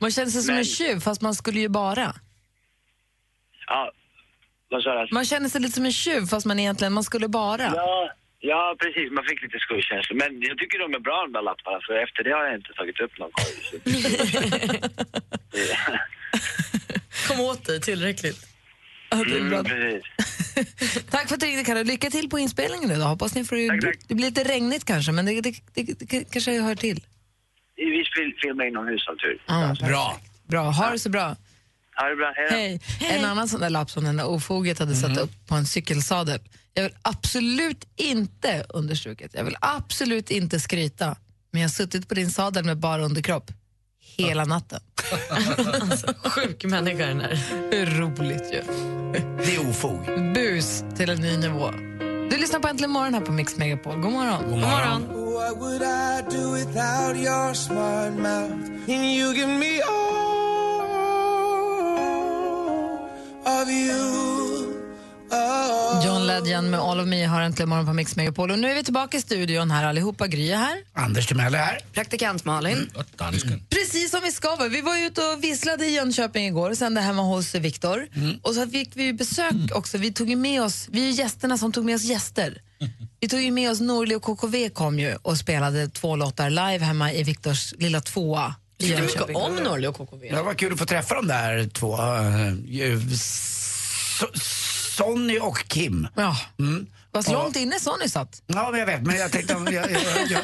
Man 0.00 0.10
känner 0.10 0.30
sig 0.30 0.42
som 0.42 0.54
Men- 0.54 0.58
en 0.58 0.64
tjuv 0.64 1.00
fast 1.00 1.22
man 1.22 1.34
skulle 1.34 1.60
ju 1.60 1.68
bara. 1.68 2.12
Ja, 3.66 3.92
vad 4.70 4.82
sa 4.82 5.04
du? 5.04 5.14
Man 5.14 5.24
känner 5.24 5.48
sig 5.48 5.60
lite 5.60 5.72
som 5.74 5.84
en 5.84 5.92
tjuv 5.92 6.20
fast 6.26 6.46
man 6.46 6.58
egentligen, 6.58 6.92
man 6.92 7.04
skulle 7.04 7.28
bara. 7.28 7.62
Ja, 7.62 8.10
ja, 8.40 8.76
precis. 8.82 9.12
Man 9.12 9.24
fick 9.24 9.42
lite 9.42 9.58
skuldkänslor. 9.58 10.18
Men 10.18 10.42
jag 10.42 10.58
tycker 10.58 10.78
de 10.78 10.94
är 10.94 10.98
bra 10.98 11.22
de 11.26 11.32
där 11.32 11.42
lapparna 11.42 11.80
för 11.86 11.94
efter 12.04 12.24
det 12.24 12.30
har 12.32 12.44
jag 12.44 12.54
inte 12.54 12.72
tagit 12.72 13.00
upp 13.00 13.18
någon 13.18 13.30
korg. 13.32 13.80
Kom 17.28 17.40
åt 17.40 17.64
dig 17.66 17.80
tillräckligt. 17.80 18.46
Ja, 19.10 19.16
det 19.16 19.36
är 19.38 19.48
bra. 19.48 19.58
Mm, 19.58 19.64
precis. 19.64 21.04
Tack 21.10 21.28
för 21.28 21.34
att 21.34 21.40
du 21.40 21.46
ringde, 21.46 21.64
Kalle. 21.64 21.84
Lycka 21.84 22.10
till 22.10 22.30
på 22.30 22.38
inspelningen 22.38 22.88
nu 22.88 22.96
då. 22.96 23.02
Hoppas 23.04 23.34
ni 23.34 23.44
får... 23.44 23.68
Tack, 23.68 23.80
tack. 23.80 23.96
Det 24.08 24.14
blir 24.14 24.26
lite 24.26 24.44
regnigt 24.44 24.84
kanske, 24.84 25.12
men 25.12 25.26
det, 25.26 25.40
det, 25.40 25.54
det, 25.74 25.98
det 25.98 26.32
kanske 26.32 26.60
hör 26.60 26.74
till. 26.74 27.04
Vi 27.76 27.84
fil- 28.16 28.34
filmar 28.42 28.64
inomhus 28.68 29.04
som 29.04 29.18
tur. 29.18 29.42
Ja, 29.46 29.76
Bra. 29.88 30.20
Bra, 30.48 30.70
ha 30.70 30.90
det 30.90 30.98
så 30.98 31.08
bra. 31.10 31.36
Ha 31.96 32.08
det 32.08 32.16
bra, 32.16 32.32
hej. 32.36 32.80
Hej. 33.00 33.18
En 33.18 33.24
annan 33.24 33.48
sån 33.48 33.60
där 33.60 33.70
lapp 33.70 33.90
som 33.90 34.04
den 34.04 34.16
där 34.16 34.26
ofoget 34.26 34.78
hade 34.78 34.94
satt 34.94 35.18
upp 35.18 35.30
på 35.48 35.54
en 35.54 35.66
cykelsadel. 35.66 36.40
Jag 36.74 36.82
vill 36.82 36.92
absolut 37.02 37.84
inte, 37.96 38.66
understruket, 38.68 39.30
jag 39.34 39.44
vill 39.44 39.56
absolut 39.60 40.30
inte 40.30 40.60
skryta, 40.60 41.16
men 41.50 41.60
jag 41.62 41.68
har 41.68 41.72
suttit 41.72 42.08
på 42.08 42.14
din 42.14 42.30
sadel 42.30 42.64
med 42.64 42.78
bara 42.78 43.02
underkropp 43.02 43.50
hela 44.16 44.44
natten. 44.44 44.80
Alltså, 45.30 46.06
sjuk 46.24 46.64
människa 46.64 47.06
den 47.06 47.20
här. 47.20 47.38
Hur 47.70 47.86
roligt 47.86 48.52
ju. 48.52 48.62
Det 49.44 49.54
är 49.54 49.70
ofog. 49.70 50.04
Bus 50.34 50.84
till 50.96 51.10
en 51.10 51.20
ny 51.20 51.36
nivå. 51.36 51.70
Du 52.30 52.36
lyssnar 52.38 52.60
på 52.60 52.68
Äntligen 52.68 52.90
morgon 52.90 53.14
här 53.14 53.20
på 53.20 53.32
Mix 53.32 53.56
Megapol. 53.56 54.00
God 54.00 54.12
morgon. 54.12 54.42
God 54.50 54.58
morgon. 54.58 55.02
What 55.32 55.58
would 55.58 55.82
John 66.04 66.26
Legend 66.26 66.70
med 66.70 66.80
All 66.80 67.00
of 67.00 67.06
Me 67.06 67.24
har 67.24 67.40
Äntligen 67.42 67.68
morgon 67.68 67.86
på 67.86 67.92
Mix 67.92 68.16
Megapol. 68.16 68.50
Och 68.50 68.58
nu 68.58 68.70
är 68.70 68.74
vi 68.74 68.84
tillbaka 68.84 69.16
i 69.16 69.20
studion 69.20 69.70
här 69.70 69.84
allihopa. 69.84 70.26
Gry 70.26 70.50
är 70.52 70.56
här. 70.56 70.78
Anders 70.92 71.26
Timell 71.26 71.54
är 71.54 71.58
här. 71.58 71.78
Praktikant 71.92 72.44
Malin. 72.44 72.90
Precis 73.70 74.10
som 74.10 74.20
vi 74.24 74.32
ska 74.32 74.56
vara. 74.56 74.68
Vi 74.68 74.80
var 74.80 74.96
ute 75.06 75.20
och 75.22 75.44
visslade 75.44 75.86
i 75.86 75.94
Jönköping 75.94 76.46
igår 76.46 76.70
och 76.70 76.78
sen 76.78 76.94
där 76.94 77.02
hemma 77.02 77.22
hos 77.22 77.54
Viktor. 77.54 78.06
Och 78.42 78.54
så 78.54 78.66
fick 78.66 78.90
vi 78.96 79.12
besök 79.12 79.54
också. 79.74 79.98
Vi 79.98 80.12
tog 80.12 80.36
med 80.36 80.62
oss, 80.62 80.88
vi 80.90 81.08
är 81.08 81.12
gästerna 81.12 81.58
som 81.58 81.72
tog 81.72 81.84
med 81.84 81.94
oss 81.94 82.04
gäster. 82.04 82.60
Vi 83.20 83.28
tog 83.28 83.40
ju 83.40 83.50
med 83.50 83.70
oss 83.70 83.80
Norli 83.80 84.14
och 84.14 84.22
KKV 84.22 84.68
kom 84.68 84.98
ju 84.98 85.16
och 85.22 85.36
spelade 85.38 85.88
två 85.88 86.16
låtar 86.16 86.50
live 86.50 86.78
hemma 86.84 87.12
i 87.12 87.22
Viktors 87.22 87.74
lilla 87.78 88.00
tvåa 88.00 88.54
i 88.78 88.82
Tycker 88.88 89.02
mycket 89.02 89.36
om 89.36 89.54
Norli 89.56 89.86
och 89.86 89.96
KKV. 89.96 90.28
Det 90.30 90.42
var 90.42 90.54
kul 90.54 90.72
att 90.72 90.78
få 90.78 90.86
träffa 90.86 91.14
de 91.14 91.26
där 91.26 91.68
två. 91.68 91.94
eh, 91.94 92.96
So- 94.20 94.61
Sonny 94.96 95.38
och 95.38 95.64
Kim. 95.68 96.08
Ja. 96.14 96.36
Mm. 96.58 96.86
Och- 97.12 97.32
långt 97.32 97.56
inne 97.56 97.80
Sonny 97.80 98.08
satt. 98.08 98.42
Ja, 98.46 98.68
men 98.70 98.80
jag 98.80 98.86
vet, 98.86 99.02
men 99.02 99.16
jag 99.16 99.32
tänkte... 99.32 99.52
Jag, 99.52 99.72
jag, 99.74 99.90
jag, 99.90 100.00
jag, 100.30 100.40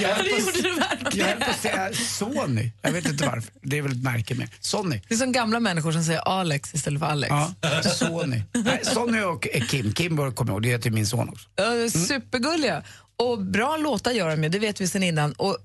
jag, 0.00 0.14
höll 0.14 0.24
på- 0.24 1.16
jag 1.16 1.26
höll 1.26 1.38
på 1.40 1.50
att 1.50 1.60
säga 1.60 1.92
Sony. 1.92 2.70
Jag 2.82 2.92
vet 2.92 3.06
inte 3.08 3.26
varför. 3.26 3.52
Det 3.62 3.78
är 3.78 3.82
väl 3.82 3.92
ett 3.92 4.02
märke 4.02 4.34
med. 4.34 4.48
Sonny. 4.60 5.02
Det 5.08 5.14
är 5.14 5.18
som 5.18 5.32
gamla 5.32 5.60
människor 5.60 5.92
som 5.92 6.04
säger 6.04 6.20
Alex 6.20 6.74
istället 6.74 7.00
för 7.00 7.06
Alex. 7.06 7.30
Ja, 7.30 7.82
Sony. 7.82 8.42
Nej, 8.54 8.80
Sonny 8.84 9.20
och 9.22 9.46
Kim. 9.68 9.92
Kim 9.92 10.16
kommer 10.16 10.32
jag 10.32 10.48
ihåg, 10.48 10.62
det 10.62 10.68
heter 10.68 10.90
min 10.90 11.06
son 11.06 11.28
också. 11.28 11.48
Är 11.56 11.88
Supergulliga. 12.06 12.82
Och 13.16 13.38
bra 13.42 13.76
låtar 13.76 14.10
gör 14.12 14.30
de 14.30 14.42
ju, 14.42 14.48
det 14.48 14.58
vet 14.58 14.80
vi 14.80 14.88
sen 14.88 15.02
innan. 15.02 15.32
Och 15.32 15.56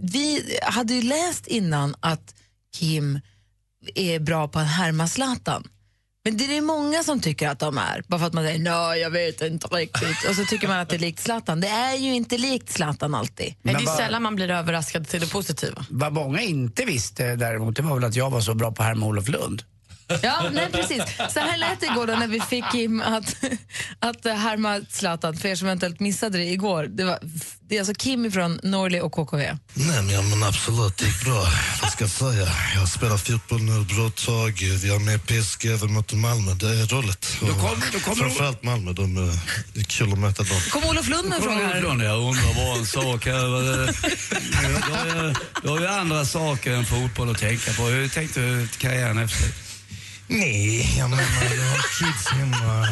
vi 0.00 0.56
hade 0.62 0.94
ju 0.94 1.02
läst 1.02 1.46
innan 1.46 1.94
att 2.00 2.34
Kim 2.76 3.20
är 3.94 4.18
bra 4.18 4.48
på 4.48 4.58
att 4.58 4.68
härma 4.70 5.08
Zlatan. 5.08 5.68
Men 6.24 6.36
det 6.36 6.56
är 6.56 6.60
många 6.60 7.02
som 7.02 7.20
tycker 7.20 7.48
att 7.48 7.58
de 7.58 7.78
är, 7.78 8.02
bara 8.06 8.18
för 8.20 8.26
att 8.26 8.32
man 8.32 8.44
säger 8.44 8.58
nej 8.58 9.00
jag 9.00 9.10
vet 9.10 9.40
inte 9.40 9.66
riktigt. 9.66 10.28
Och 10.28 10.34
så 10.34 10.44
tycker 10.44 10.68
man 10.68 10.80
att 10.80 10.88
det 10.88 10.96
är 10.96 11.00
likt 11.00 11.20
Zlatan. 11.20 11.60
Det 11.60 11.68
är 11.68 11.96
ju 11.96 12.14
inte 12.14 12.38
likt 12.38 12.70
Zlatan 12.70 13.14
alltid. 13.14 13.54
Men 13.62 13.74
det 13.74 13.82
är 13.82 13.96
sällan 13.96 14.22
man 14.22 14.34
blir 14.34 14.50
överraskad 14.50 15.08
till 15.08 15.20
det 15.20 15.32
positiva. 15.32 15.86
Vad 15.90 16.12
många 16.12 16.40
inte 16.40 16.84
visste 16.84 17.36
däremot, 17.36 17.76
det 17.76 17.82
var 17.82 17.94
väl 17.94 18.04
att 18.04 18.16
jag 18.16 18.30
var 18.30 18.40
så 18.40 18.54
bra 18.54 18.72
på 18.72 18.82
Herma 18.82 19.06
Olof 19.06 19.28
Lund. 19.28 19.62
Ja, 20.22 20.50
nej 20.52 20.68
precis. 20.72 21.02
Så 21.34 21.40
här 21.40 21.56
lät 21.58 21.80
det 21.80 21.86
igår 21.86 22.06
då 22.06 22.12
när 22.14 22.26
vi 22.28 22.40
fick 22.40 22.64
Kim 22.72 23.00
att, 23.02 23.36
att 23.98 24.24
härma 24.24 24.80
Zlatan, 24.90 25.36
för 25.36 25.48
er 25.48 25.56
som 25.56 25.66
eventuellt 25.68 26.00
missade 26.00 26.38
det 26.38 26.44
igår. 26.44 26.84
Det, 26.84 27.04
var, 27.04 27.18
det 27.68 27.76
är 27.76 27.80
alltså 27.80 27.94
Kim 27.94 28.32
från 28.32 28.60
Norli 28.62 29.00
och 29.00 29.12
KKV. 29.12 29.38
Nej, 29.38 29.56
men, 29.74 30.10
ja, 30.10 30.22
men 30.22 30.42
absolut, 30.42 30.96
det 30.96 31.04
gick 31.06 31.24
bra. 31.24 31.46
Vad 31.82 31.90
ska 31.92 32.04
jag 32.04 32.10
säga? 32.10 32.48
Jag 32.74 32.80
har 32.80 32.86
spelat 32.86 33.20
fotboll 33.20 33.62
nu 33.62 33.80
ett 33.80 33.88
bra 33.96 34.10
tag. 34.10 34.52
Vi 34.82 34.88
har 34.90 34.98
med 34.98 35.26
PSG 35.26 35.66
även 35.66 35.92
mot 35.92 36.12
Malmö. 36.12 36.54
Det 36.54 36.66
är 36.68 36.86
roligt. 36.86 37.36
Då 37.40 37.46
kom- 37.46 37.82
då 37.92 37.98
kommer 38.00 38.16
Framförallt 38.16 38.62
Malmö. 38.62 38.92
De, 38.92 39.16
är- 39.16 39.38
det 39.74 39.80
är 39.80 39.84
kul 39.84 40.12
att 40.12 40.18
möta 40.18 40.42
dem. 40.42 40.60
Kom 40.70 40.84
Olof 40.84 41.08
Lund 41.08 41.28
med 41.28 41.36
en 41.36 41.42
fråga 41.42 41.66
här. 41.66 41.74
Jag 42.04 42.18
undrar 42.20 42.54
bara 42.54 42.78
en 42.78 42.86
sak 42.86 43.26
här. 43.26 43.42
Du 43.42 44.92
har, 44.92 45.06
ju, 45.26 45.34
du 45.62 45.68
har 45.68 45.80
ju 45.80 45.86
andra 45.86 46.24
saker 46.24 46.72
än 46.72 46.84
fotboll 46.86 47.30
att 47.30 47.38
tänka 47.38 47.72
på. 47.72 47.82
Hur 47.82 48.08
tänkte 48.08 48.40
du 48.40 48.68
karriären 48.78 49.18
efter? 49.18 49.48
Nej, 50.26 50.94
jag 50.98 51.10
menar, 51.10 51.24
jag 51.56 51.70
har 51.70 51.82
kids 51.98 52.28
hemma. 52.28 52.88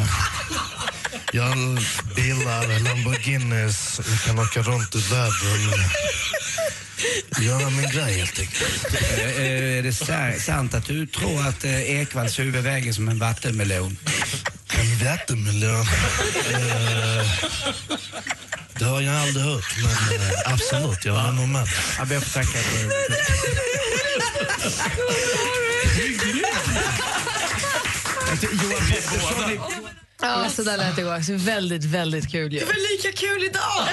Jag 1.33 1.43
har 1.43 2.15
bilar, 2.15 2.79
Lamborghinis. 2.79 3.99
Jag 4.09 4.21
kan 4.21 4.39
åka 4.39 4.61
runt 4.61 4.95
i 4.95 4.99
världen. 4.99 5.89
Göra 7.41 7.69
min 7.69 7.89
grej 7.91 8.17
helt 8.17 8.39
enkelt. 8.39 8.85
Är, 9.17 9.39
är 9.41 9.83
det 9.83 9.93
sa- 9.93 10.39
sant 10.39 10.73
att 10.73 10.85
du 10.85 11.07
tror 11.07 11.47
att 11.47 11.63
eh, 11.63 11.81
Ekvalls 12.01 12.39
huvud 12.39 12.63
väger 12.63 12.93
som 12.93 13.09
en 13.09 13.19
vattenmelon? 13.19 13.97
En 14.79 15.05
vattenmelon? 15.05 15.81
Eh, 16.51 17.25
det 18.79 18.85
har 18.85 19.01
jag 19.01 19.15
aldrig 19.15 19.45
hört, 19.45 19.75
men 19.77 20.21
eh, 20.21 20.53
absolut, 20.53 21.05
jag 21.05 21.13
håller 21.13 21.31
nog 21.31 21.49
med. 21.49 21.67
Jag 21.97 22.07
ber 22.07 22.17
att 22.17 22.23
få 22.23 22.39
tacka 22.39 22.57
Johan 28.41 28.87
Pettersson 28.89 29.59
Ja, 30.21 30.49
så 30.49 30.63
där 30.63 30.77
lät 30.77 30.95
det 30.95 31.01
igår. 31.01 31.21
Så 31.21 31.33
Väldigt, 31.33 31.83
väldigt 31.83 32.31
kul 32.31 32.53
ju. 32.53 32.59
Det 32.59 32.65
var 32.65 32.97
lika 32.97 33.17
kul 33.17 33.43
idag! 33.43 33.87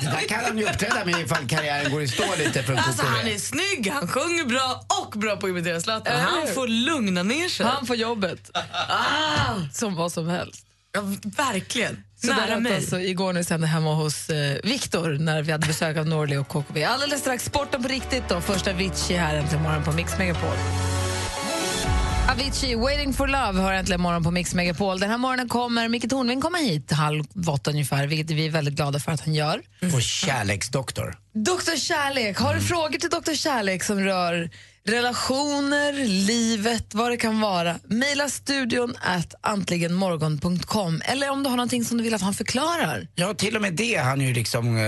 Det 0.00 0.06
där 0.06 0.28
kan 0.28 0.44
han 0.44 0.58
ju 0.58 0.64
uppträda 0.64 1.04
med 1.04 1.20
ifall 1.20 1.48
karriären 1.48 1.92
går 1.92 2.02
i 2.02 2.08
stå 2.08 2.24
lite 2.38 2.62
för 2.62 2.72
en 2.72 2.78
Alltså, 2.78 3.06
han 3.06 3.26
är 3.26 3.38
snygg, 3.38 3.90
han 3.92 4.08
sjunger 4.08 4.44
bra 4.44 4.84
och 5.02 5.18
bra 5.18 5.36
på 5.36 5.46
att 5.46 5.50
imitera 5.50 5.80
Zlatan. 5.80 6.20
Han 6.20 6.46
får 6.54 6.68
lugna 6.68 7.22
ner 7.22 7.48
sig. 7.48 7.66
Han 7.66 7.86
får 7.86 7.96
jobbet. 7.96 8.50
Ah, 8.88 9.54
Som 9.72 9.94
vad 9.94 10.12
som 10.12 10.28
helst. 10.28 10.66
ja, 10.92 11.00
verkligen. 11.24 12.04
Så 12.20 12.26
Nära 12.26 12.46
lät 12.46 12.62
mig. 12.62 12.76
alltså 12.76 13.00
igår 13.00 13.32
när 13.32 13.40
vi 13.40 13.44
sände 13.44 13.66
hemma 13.66 13.94
hos 13.94 14.30
eh, 14.30 14.58
Viktor 14.64 15.08
när 15.20 15.42
vi 15.42 15.52
hade 15.52 15.66
besök 15.66 15.96
av 15.96 16.06
Norli 16.06 16.36
och 16.36 16.48
KKV. 16.48 16.84
Alldeles 16.84 17.20
strax 17.20 17.44
sporten 17.44 17.82
på 17.82 17.88
riktigt 17.88 18.28
då. 18.28 18.40
Första 18.40 18.70
Avicii 18.70 19.16
här 19.16 19.34
äntligen 19.36 19.62
morgon 19.62 19.84
på 19.84 19.92
Mix 19.92 20.18
Megapol. 20.18 20.56
Avicii, 22.30 22.74
Waiting 22.74 23.12
for 23.12 23.26
Love 23.26 23.60
har 23.60 23.72
äntligen 23.72 24.00
morgon 24.00 24.22
på 24.24 24.30
Mix 24.30 24.54
Megapol. 24.54 25.00
Den 25.00 25.10
här 25.10 25.18
morgonen 25.18 25.48
kommer 25.48 25.88
Micke 25.88 26.10
Tornving 26.10 26.40
komma 26.40 26.58
hit 26.58 26.92
halv 26.92 27.24
åtta 27.48 27.70
ungefär, 27.70 28.06
vilket 28.06 28.36
vi 28.36 28.46
är 28.46 28.50
väldigt 28.50 28.74
glada 28.74 28.98
för 28.98 29.12
att 29.12 29.20
han 29.20 29.34
gör. 29.34 29.62
Och 29.94 30.02
kärleksdoktor. 30.02 31.16
Doktor 31.34 31.76
Kärlek, 31.76 32.38
har 32.38 32.54
du 32.54 32.60
frågor 32.60 32.98
till 32.98 33.10
Doktor 33.10 33.34
Kärlek 33.34 33.84
som 33.84 34.00
rör 34.00 34.50
relationer, 34.88 35.92
livet, 36.08 36.94
vad 36.94 37.10
det 37.10 37.16
kan 37.16 37.40
vara? 37.40 37.76
Maila 37.90 38.28
studion 38.28 38.94
at 39.00 39.34
antligenmorgon.com 39.40 41.02
eller 41.04 41.30
om 41.30 41.42
du 41.42 41.48
har 41.48 41.56
någonting 41.56 41.84
som 41.84 41.98
du 41.98 42.04
vill 42.04 42.14
att 42.14 42.22
han 42.22 42.34
förklarar. 42.34 43.08
Ja, 43.14 43.34
till 43.34 43.56
och 43.56 43.62
med 43.62 43.72
det 43.74 43.96
han 43.96 44.20
ju 44.20 44.32
liksom 44.34 44.76
eh, 44.76 44.82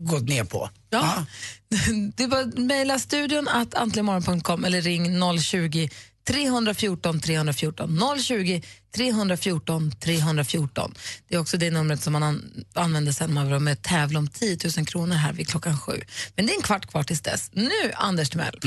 gått 0.00 0.28
ner 0.28 0.44
på. 0.44 0.70
Ja. 0.90 1.24
Det 2.16 2.28
bara 2.28 2.40
att 2.40 2.58
mejla 2.58 2.98
studion 2.98 3.48
att 3.48 3.74
antligenmorgon.com 3.74 4.64
eller 4.64 4.80
ring 4.80 5.38
020 5.40 5.88
314 6.28 7.20
314 7.20 8.00
020 8.22 8.62
314 8.94 9.92
314. 10.00 10.94
Det 11.28 11.34
är 11.34 11.38
också 11.38 11.56
det 11.56 11.70
numret 11.70 12.02
som 12.02 12.12
man 12.12 12.22
an 12.22 12.64
använder 12.74 13.12
sen 13.12 13.34
man 13.34 13.50
vill 13.52 13.58
med 13.58 13.82
tävla 13.82 14.18
om 14.18 14.28
10 14.28 14.58
000 14.76 14.86
kronor 14.86 15.14
här 15.14 15.32
vid 15.32 15.48
klockan 15.48 15.78
sju. 15.78 16.00
Men 16.36 16.46
det 16.46 16.52
är 16.52 16.56
en 16.56 16.62
kvart 16.62 16.86
kvar 16.86 17.02
tills 17.02 17.20
dess. 17.20 17.50
Nu, 17.52 17.92
Anders 17.94 18.30
Timell. 18.30 18.60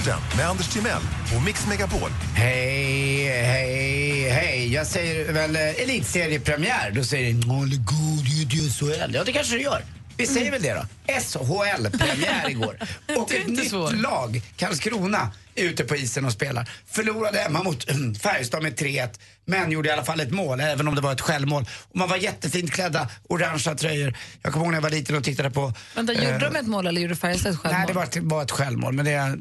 Sporten 0.00 0.20
med 0.36 0.46
Anders 0.48 0.68
Timell 0.68 1.02
och 1.36 1.42
Mix 1.42 1.66
Megapol. 1.66 2.10
Hej, 2.34 3.24
hej, 3.28 4.28
hej. 4.30 4.72
Jag 4.72 4.86
säger 4.86 5.32
väl 5.32 5.56
eh, 5.56 5.62
elitseriepremiär. 5.82 6.90
Då 6.94 7.04
säger 7.04 7.34
ni, 7.34 7.42
"Åh, 7.48 7.64
det 7.66 7.76
går 7.76 8.24
ju 8.24 8.44
till 8.48 8.70
SHL. 8.72 9.14
Ja, 9.14 9.24
det 9.24 9.32
kanske 9.32 9.56
det 9.56 9.62
gör. 9.62 9.82
Vi 10.16 10.26
säger 10.26 10.50
väl 10.50 10.62
det 10.62 10.74
då. 10.74 11.12
SHL-premiär 11.20 12.50
igår. 12.50 12.76
Och 13.16 13.34
ett 13.34 13.46
nytt 13.46 13.72
lag, 14.02 14.42
Karlskrona, 14.56 15.30
ute 15.54 15.84
på 15.84 15.96
isen 15.96 16.24
och 16.24 16.32
spelar. 16.32 16.70
Förlorade 16.90 17.38
hemma 17.38 17.62
mot 17.62 17.86
Färjestad 18.22 18.62
med 18.62 18.78
3-1, 18.78 19.08
men 19.44 19.70
gjorde 19.70 19.88
i 19.88 19.92
alla 19.92 20.04
fall 20.04 20.20
ett 20.20 20.30
mål, 20.30 20.60
även 20.60 20.88
om 20.88 20.94
det 20.94 21.00
var 21.00 21.12
ett 21.12 21.20
självmål. 21.20 21.64
Och 21.90 21.96
man 21.96 22.08
var 22.08 22.16
jättefint 22.16 22.70
klädda, 22.72 23.08
orangea 23.28 23.74
tröjor. 23.74 24.16
Jag 24.42 24.52
kommer 24.52 24.64
ihåg 24.66 24.72
när 24.72 24.76
jag 24.78 24.82
var 24.82 24.90
liten 24.90 25.16
och 25.16 25.24
tittade 25.24 25.50
på... 25.50 25.72
Vänta, 25.96 26.12
gjorde 26.12 26.28
eh, 26.30 26.38
de 26.52 26.56
ett 26.56 26.66
mål 26.66 26.86
eller 26.86 27.00
gjorde 27.00 27.16
Färjestad 27.16 27.52
ett 27.52 27.58
självmål? 27.58 27.78
Nej, 27.78 27.86
det 27.86 27.92
var 27.92 28.04
ett, 28.04 28.16
var 28.16 28.42
ett 28.42 28.50
självmål. 28.50 28.92
Men 28.92 29.04
det, 29.04 29.36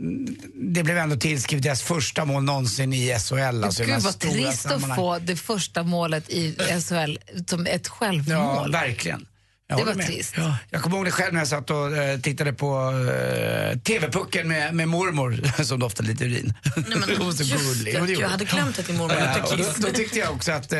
det 0.75 0.83
blev 0.83 0.97
ändå 0.97 1.15
tillskrivet 1.15 1.63
deras 1.63 1.81
första 1.81 2.25
mål 2.25 2.43
någonsin 2.43 2.93
i 2.93 3.15
SHL. 3.19 3.63
Alltså, 3.63 3.83
i 3.83 3.85
de 3.85 3.93
Gud 3.93 4.01
vad 4.03 4.19
trist 4.19 4.65
att 4.65 4.95
få 4.95 5.19
det 5.19 5.35
första 5.35 5.83
målet 5.83 6.29
i 6.29 6.55
SHL 6.89 7.17
som 7.47 7.65
ett 7.65 7.81
Ja, 7.85 7.91
självmål. 7.91 8.71
verkligen. 8.71 9.25
Jag 9.71 9.79
Det 9.79 9.83
var 9.85 9.93
med. 9.95 10.05
trist. 10.05 10.33
Ja, 10.37 10.57
jag 10.69 10.81
kommer 10.81 10.95
ihåg 10.97 11.05
det 11.05 11.11
själv 11.11 11.33
när 11.33 11.41
jag 11.41 11.47
satt 11.47 11.69
och 11.69 11.97
eh, 11.97 12.19
tittade 12.19 12.53
på 12.53 12.89
eh, 12.91 13.79
TV-pucken 13.79 14.47
med, 14.47 14.75
med 14.75 14.87
mormor 14.87 15.63
som 15.63 15.79
doftade 15.79 16.09
lite 16.09 16.25
urin. 16.25 16.53
men 16.75 17.03
Hon 17.17 17.25
var 17.25 17.31
så 17.33 17.57
gullig. 17.57 17.93
jag 17.93 18.09
gjorde- 18.09 18.27
hade 18.27 18.45
glömt 18.45 18.79
att 18.79 18.87
din 18.87 18.97
mormor 18.97 19.15
Ja, 19.19 19.25
luktade 19.25 19.47
och 19.51 19.57
då, 19.57 19.63
kiss. 19.63 19.75
då 19.75 19.87
tyckte 19.91 20.19
jag 20.19 20.31
också 20.31 20.51
att, 20.51 20.73
eh, 20.73 20.79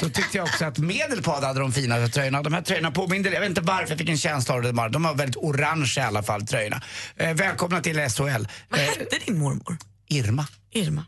då 0.00 0.08
tyckte 0.08 0.36
jag 0.36 0.44
också 0.44 0.64
att 0.64 0.78
Medelpad 0.78 1.44
hade 1.44 1.60
de 1.60 1.72
fina 1.72 2.08
tröjorna. 2.08 2.42
De 2.42 2.52
här 2.52 2.62
tröjorna 2.62 2.90
påminde, 2.90 3.30
jag 3.30 3.40
vet 3.40 3.48
inte 3.48 3.60
varför 3.60 3.88
jag 3.90 3.98
fick 3.98 4.08
en 4.08 4.18
känsla 4.18 4.54
av 4.54 4.62
det. 4.62 4.68
De 4.68 4.76
var- 4.76 4.88
De 4.88 5.02
var 5.02 5.14
väldigt 5.14 5.36
orange 5.36 5.94
i 5.96 6.00
alla 6.00 6.22
fall, 6.22 6.46
tröjorna. 6.46 6.82
Eh, 7.16 7.34
välkomna 7.34 7.80
till 7.80 7.96
SHL. 8.08 8.22
Vad 8.68 8.80
Eh, 8.80 8.86
hette 8.86 9.18
din 9.26 9.38
mormor? 9.38 9.76
Irma. 10.08 10.46
Irma. 10.72 11.04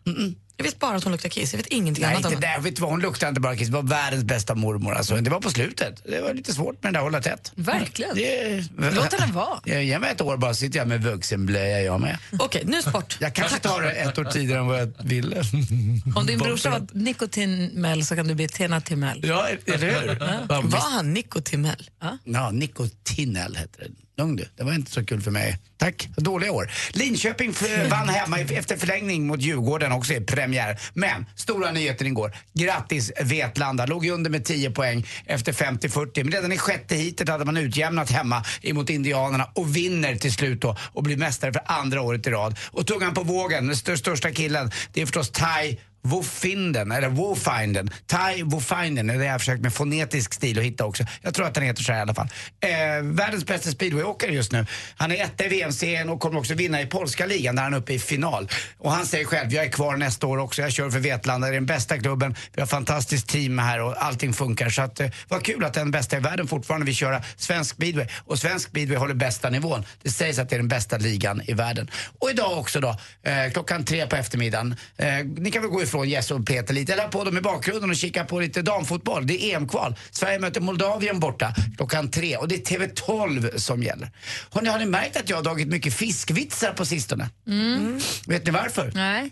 Jag 0.56 0.64
vet 0.64 0.78
bara 0.78 0.96
att 0.96 1.04
hon 1.04 1.12
luktar 1.12 1.28
kiss, 1.28 1.52
jag 1.52 1.58
vet 1.58 1.66
ingenting 1.66 2.02
Nej, 2.04 2.14
annat 2.14 2.26
om 2.26 2.32
henne. 2.32 2.46
där. 2.46 2.60
Vet 2.60 2.76
du 2.76 2.82
vad, 2.82 2.90
hon 2.90 3.00
luktade 3.00 3.28
inte 3.28 3.40
bara 3.40 3.56
kiss. 3.56 3.68
Det 3.68 3.74
var 3.74 3.82
världens 3.82 4.24
bästa 4.24 4.54
mormor. 4.54 4.94
Alltså. 4.94 5.16
Det 5.16 5.30
var 5.30 5.40
på 5.40 5.50
slutet. 5.50 6.02
Det 6.04 6.20
var 6.20 6.34
lite 6.34 6.52
svårt 6.52 6.82
med 6.82 6.92
det 6.92 6.98
där 6.98 7.02
hålla 7.02 7.20
tätt. 7.20 7.52
Verkligen. 7.54 8.14
Det, 8.14 8.64
Låt 8.76 9.12
henne 9.20 9.32
vara. 9.32 9.60
Jag 9.64 9.84
Ge 9.84 9.98
mig 9.98 10.10
ett 10.12 10.20
år 10.20 10.36
bara 10.36 10.54
sitter 10.54 10.78
jag 10.78 10.88
med 10.88 11.02
vuxenblöja 11.02 11.82
jag 11.82 12.00
med. 12.00 12.18
Okej, 12.38 12.62
nu 12.66 12.82
sport. 12.82 13.16
Jag 13.20 13.34
kanske 13.34 13.58
tar 13.58 13.82
det 13.82 13.90
ett 13.90 14.18
år 14.18 14.24
tidigare 14.24 14.60
än 14.60 14.66
vad 14.66 14.80
jag 14.80 14.92
ville. 15.04 15.36
Om 16.16 16.26
din 16.26 16.38
brorsa 16.38 16.70
var 16.70 16.86
Nikotinmell 16.92 18.06
så 18.06 18.16
kan 18.16 18.28
du 18.28 18.34
bli 18.34 18.48
Tena 18.48 18.80
Timell. 18.80 19.20
Ja, 19.26 19.48
eller 19.66 20.00
hur? 20.00 20.16
Ja, 20.48 20.60
Var 20.62 20.90
han 20.90 21.14
Nico 21.14 21.40
Timell? 21.40 21.90
Ja, 22.24 22.50
Nikotinell 22.50 23.56
heter 23.56 23.80
det. 23.80 24.03
Lugn 24.16 24.36
du, 24.36 24.48
det 24.56 24.64
var 24.64 24.74
inte 24.74 24.90
så 24.90 25.04
kul 25.04 25.20
för 25.20 25.30
mig. 25.30 25.58
Tack, 25.76 26.08
dåliga 26.16 26.52
år. 26.52 26.70
Linköping 26.92 27.50
eh, 27.50 27.88
vann 27.88 28.08
hemma 28.08 28.38
efter 28.38 28.76
förlängning 28.76 29.26
mot 29.26 29.40
Djurgården 29.40 29.92
också 29.92 30.12
i 30.12 30.20
premiär. 30.20 30.80
Men, 30.94 31.26
stora 31.36 31.72
nyheten 31.72 32.06
igår. 32.06 32.36
Grattis 32.52 33.12
Vetlanda, 33.20 33.86
låg 33.86 34.04
ju 34.04 34.10
under 34.10 34.30
med 34.30 34.44
10 34.44 34.70
poäng 34.70 35.06
efter 35.26 35.52
50-40. 35.52 36.24
Men 36.24 36.32
redan 36.32 36.52
i 36.52 36.58
sjätte 36.58 36.96
heatet 36.96 37.28
hade 37.28 37.44
man 37.44 37.56
utjämnat 37.56 38.10
hemma 38.10 38.44
emot 38.62 38.90
Indianerna 38.90 39.50
och 39.54 39.76
vinner 39.76 40.16
till 40.16 40.32
slut 40.32 40.60
då 40.60 40.76
och 40.92 41.02
blir 41.02 41.16
mästare 41.16 41.52
för 41.52 41.62
andra 41.66 42.02
året 42.02 42.26
i 42.26 42.30
rad. 42.30 42.58
Och 42.70 42.86
tungan 42.86 43.14
på 43.14 43.22
vågen, 43.22 43.66
den 43.66 43.76
största 43.76 44.30
killen, 44.30 44.70
det 44.92 45.00
är 45.00 45.06
förstås 45.06 45.30
Tai 45.30 45.78
Wofinden, 46.04 46.92
eller 46.92 47.08
Wofinden. 47.08 47.90
Thai 48.06 48.42
Wofinden, 48.42 49.06
det 49.06 49.14
har 49.14 49.24
jag 49.24 49.40
försökt 49.40 49.62
med 49.62 49.74
fonetisk 49.74 50.34
stil 50.34 50.58
att 50.58 50.64
hitta 50.64 50.84
också. 50.84 51.04
Jag 51.22 51.34
tror 51.34 51.46
att 51.46 51.54
den 51.54 51.64
heter 51.64 51.82
så 51.82 51.92
här 51.92 51.98
i 51.98 52.02
alla 52.02 52.14
fall. 52.14 52.28
Eh, 52.60 52.70
världens 53.02 53.46
bästa 53.46 53.70
speedwayåkare 53.70 54.30
just 54.30 54.52
nu. 54.52 54.66
Han 54.96 55.12
är 55.12 55.24
etta 55.24 55.44
i 55.44 55.48
VM-serien 55.48 56.08
och 56.08 56.20
kommer 56.20 56.38
också 56.38 56.54
vinna 56.54 56.80
i 56.82 56.86
polska 56.86 57.26
ligan 57.26 57.56
där 57.56 57.62
han 57.62 57.74
är 57.74 57.78
uppe 57.78 57.92
i 57.92 57.98
final. 57.98 58.48
Och 58.78 58.92
han 58.92 59.06
säger 59.06 59.24
själv, 59.24 59.52
jag 59.52 59.64
är 59.64 59.70
kvar 59.70 59.96
nästa 59.96 60.26
år 60.26 60.38
också, 60.38 60.62
jag 60.62 60.72
kör 60.72 60.90
för 60.90 60.98
Vetlanda, 60.98 61.46
det 61.46 61.52
är 61.52 61.54
den 61.54 61.66
bästa 61.66 61.98
klubben, 61.98 62.34
vi 62.52 62.60
har 62.60 62.66
fantastiskt 62.66 63.28
team 63.28 63.58
här 63.58 63.80
och 63.80 64.04
allting 64.04 64.32
funkar. 64.32 64.70
Så 64.70 64.82
att, 64.82 65.00
eh, 65.00 65.10
vad 65.28 65.44
kul 65.44 65.64
att 65.64 65.74
den 65.74 65.90
bästa 65.90 66.16
i 66.16 66.20
världen 66.20 66.46
fortfarande 66.48 66.86
vill 66.86 66.94
köra 66.94 67.22
svensk 67.36 67.74
speedway. 67.74 68.06
Och 68.24 68.38
svensk 68.38 68.68
speedway 68.68 68.98
håller 68.98 69.14
bästa 69.14 69.50
nivån. 69.50 69.84
Det 70.02 70.10
sägs 70.10 70.38
att 70.38 70.48
det 70.48 70.56
är 70.56 70.58
den 70.58 70.68
bästa 70.68 70.96
ligan 70.96 71.42
i 71.46 71.52
världen. 71.52 71.90
Och 72.18 72.30
idag 72.30 72.58
också 72.58 72.80
då, 72.80 72.96
eh, 73.22 73.52
klockan 73.52 73.84
tre 73.84 74.06
på 74.06 74.16
eftermiddagen. 74.16 74.76
Eh, 74.96 75.06
ni 75.36 75.50
kan 75.50 75.62
väl 75.62 75.70
gå 75.70 75.82
ifrån 75.82 75.93
Jesse 76.04 76.34
och 76.34 76.46
Peter 76.46 76.74
lite, 76.74 76.92
eller 76.92 77.08
på 77.08 77.24
dem 77.24 77.38
i 77.38 77.40
bakgrunden 77.40 77.90
och 77.90 77.96
kika 77.96 78.24
på 78.24 78.40
lite 78.40 78.62
damfotboll. 78.62 79.26
Det 79.26 79.44
är 79.44 79.56
EM-kval. 79.56 79.94
Sverige 80.10 80.38
möter 80.38 80.60
Moldavien 80.60 81.20
borta 81.20 81.54
klockan 81.76 82.10
tre 82.10 82.36
och 82.36 82.48
det 82.48 82.54
är 82.70 82.76
TV12 82.78 83.58
som 83.58 83.82
gäller. 83.82 84.10
Hörrni, 84.50 84.68
har 84.68 84.78
ni 84.78 84.86
märkt 84.86 85.16
att 85.16 85.28
jag 85.30 85.36
har 85.36 85.42
dragit 85.42 85.68
mycket 85.68 85.94
fiskvitsar 85.94 86.72
på 86.72 86.84
sistone? 86.86 87.30
Mm. 87.46 88.00
Vet 88.26 88.44
ni 88.46 88.50
varför? 88.50 88.92
Nej. 88.94 89.30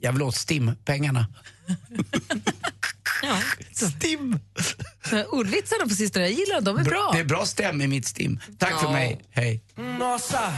Jag 0.00 0.12
vill 0.12 0.22
åt 0.22 0.36
STIM-pengarna. 0.36 1.26
STIM! 3.72 4.38
Ordvitsarna 5.30 5.84
på 5.88 5.94
sistone, 5.94 6.24
jag 6.24 6.32
gillar 6.32 6.60
dem, 6.60 6.64
de 6.76 6.80
är 6.80 6.84
bra. 6.90 7.10
Det 7.14 7.20
är 7.20 7.24
bra 7.24 7.46
stäm 7.46 7.80
i 7.80 7.86
mitt 7.86 8.06
STIM. 8.06 8.40
Tack 8.58 8.80
för 8.80 8.86
Ja. 8.86 8.92
mig, 8.92 9.20
hej. 9.30 9.62
Nossa, 9.98 10.52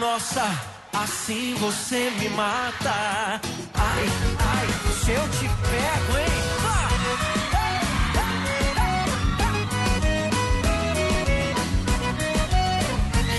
nossa, 0.00 0.54
assim 0.92 1.54
você 1.54 2.10
me 2.18 2.28
mata. 2.30 3.40
Ai, 3.74 4.04
ai, 4.38 4.66
se 5.04 5.10
eu 5.12 5.22
te 5.28 5.48
pego, 5.48 6.18
hein? 6.18 6.28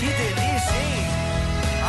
Que 0.00 0.06
delícia, 0.06 0.76
hein? 0.80 1.06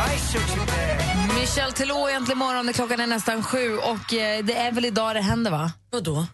Ai, 0.06 0.18
se 0.18 0.36
eu 0.36 0.42
te 0.42 0.60
pego. 0.72 1.34
Michel 1.40 1.72
Teló 1.72 2.08
äntligen 2.08 2.38
morgon, 2.38 2.72
klockan 2.72 3.00
är 3.00 3.06
nästan 3.06 3.42
sju 3.42 3.76
och 3.76 4.14
eh, 4.14 4.44
det 4.44 4.54
är 4.56 4.72
väl 4.72 4.84
idag 4.84 5.16
det 5.16 5.20
händer 5.20 5.50
va? 5.50 5.72
Vadå? 5.90 6.26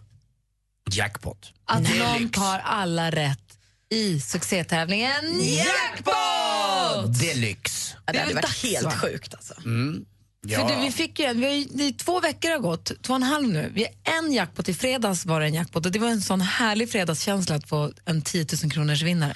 Jackpot. 0.91 1.53
Att 1.65 1.81
någon 1.81 2.13
Deluxe. 2.13 2.39
tar 2.39 2.59
alla 2.59 3.09
rätt 3.11 3.48
i 3.91 4.19
succétävlingen 4.19 5.41
Jackpot! 5.41 7.19
Deluxe. 7.19 7.95
Ja, 8.05 8.13
Det 8.13 8.19
hade 8.19 8.33
hade 8.33 8.35
varit 8.47 8.63
helt 8.63 8.85
va? 8.85 8.91
sjukt 8.91 9.33
alltså. 9.33 9.53
Mm. 9.65 10.05
Ja. 10.47 10.59
För 10.67 10.75
du, 10.75 10.81
vi 10.81 10.91
fick 10.91 11.19
ju 11.19 11.25
en, 11.25 11.39
vi 11.39 11.45
har 11.45 11.53
ju, 11.53 11.63
det 11.71 11.97
två 11.97 12.19
veckor 12.19 12.49
har 12.49 12.59
gått, 12.59 12.91
två 13.03 13.13
och 13.13 13.15
en 13.15 13.23
halv 13.23 13.47
nu. 13.47 13.71
Vi 13.73 13.83
har 14.05 14.17
en 14.19 14.33
jackpot, 14.33 14.69
i 14.69 14.73
fredags 14.73 15.25
var 15.25 15.39
det 15.39 15.45
en 15.45 15.53
jackpot 15.53 15.85
och 15.85 15.91
det 15.91 15.99
var 15.99 16.07
en 16.09 16.21
sån 16.21 16.41
härlig 16.41 16.91
fredagskänsla 16.91 17.55
att 17.55 17.69
få 17.69 17.91
en 18.05 18.21
10 18.21 18.45
000 18.63 18.71
kronors 18.71 19.01
vinnare. 19.01 19.35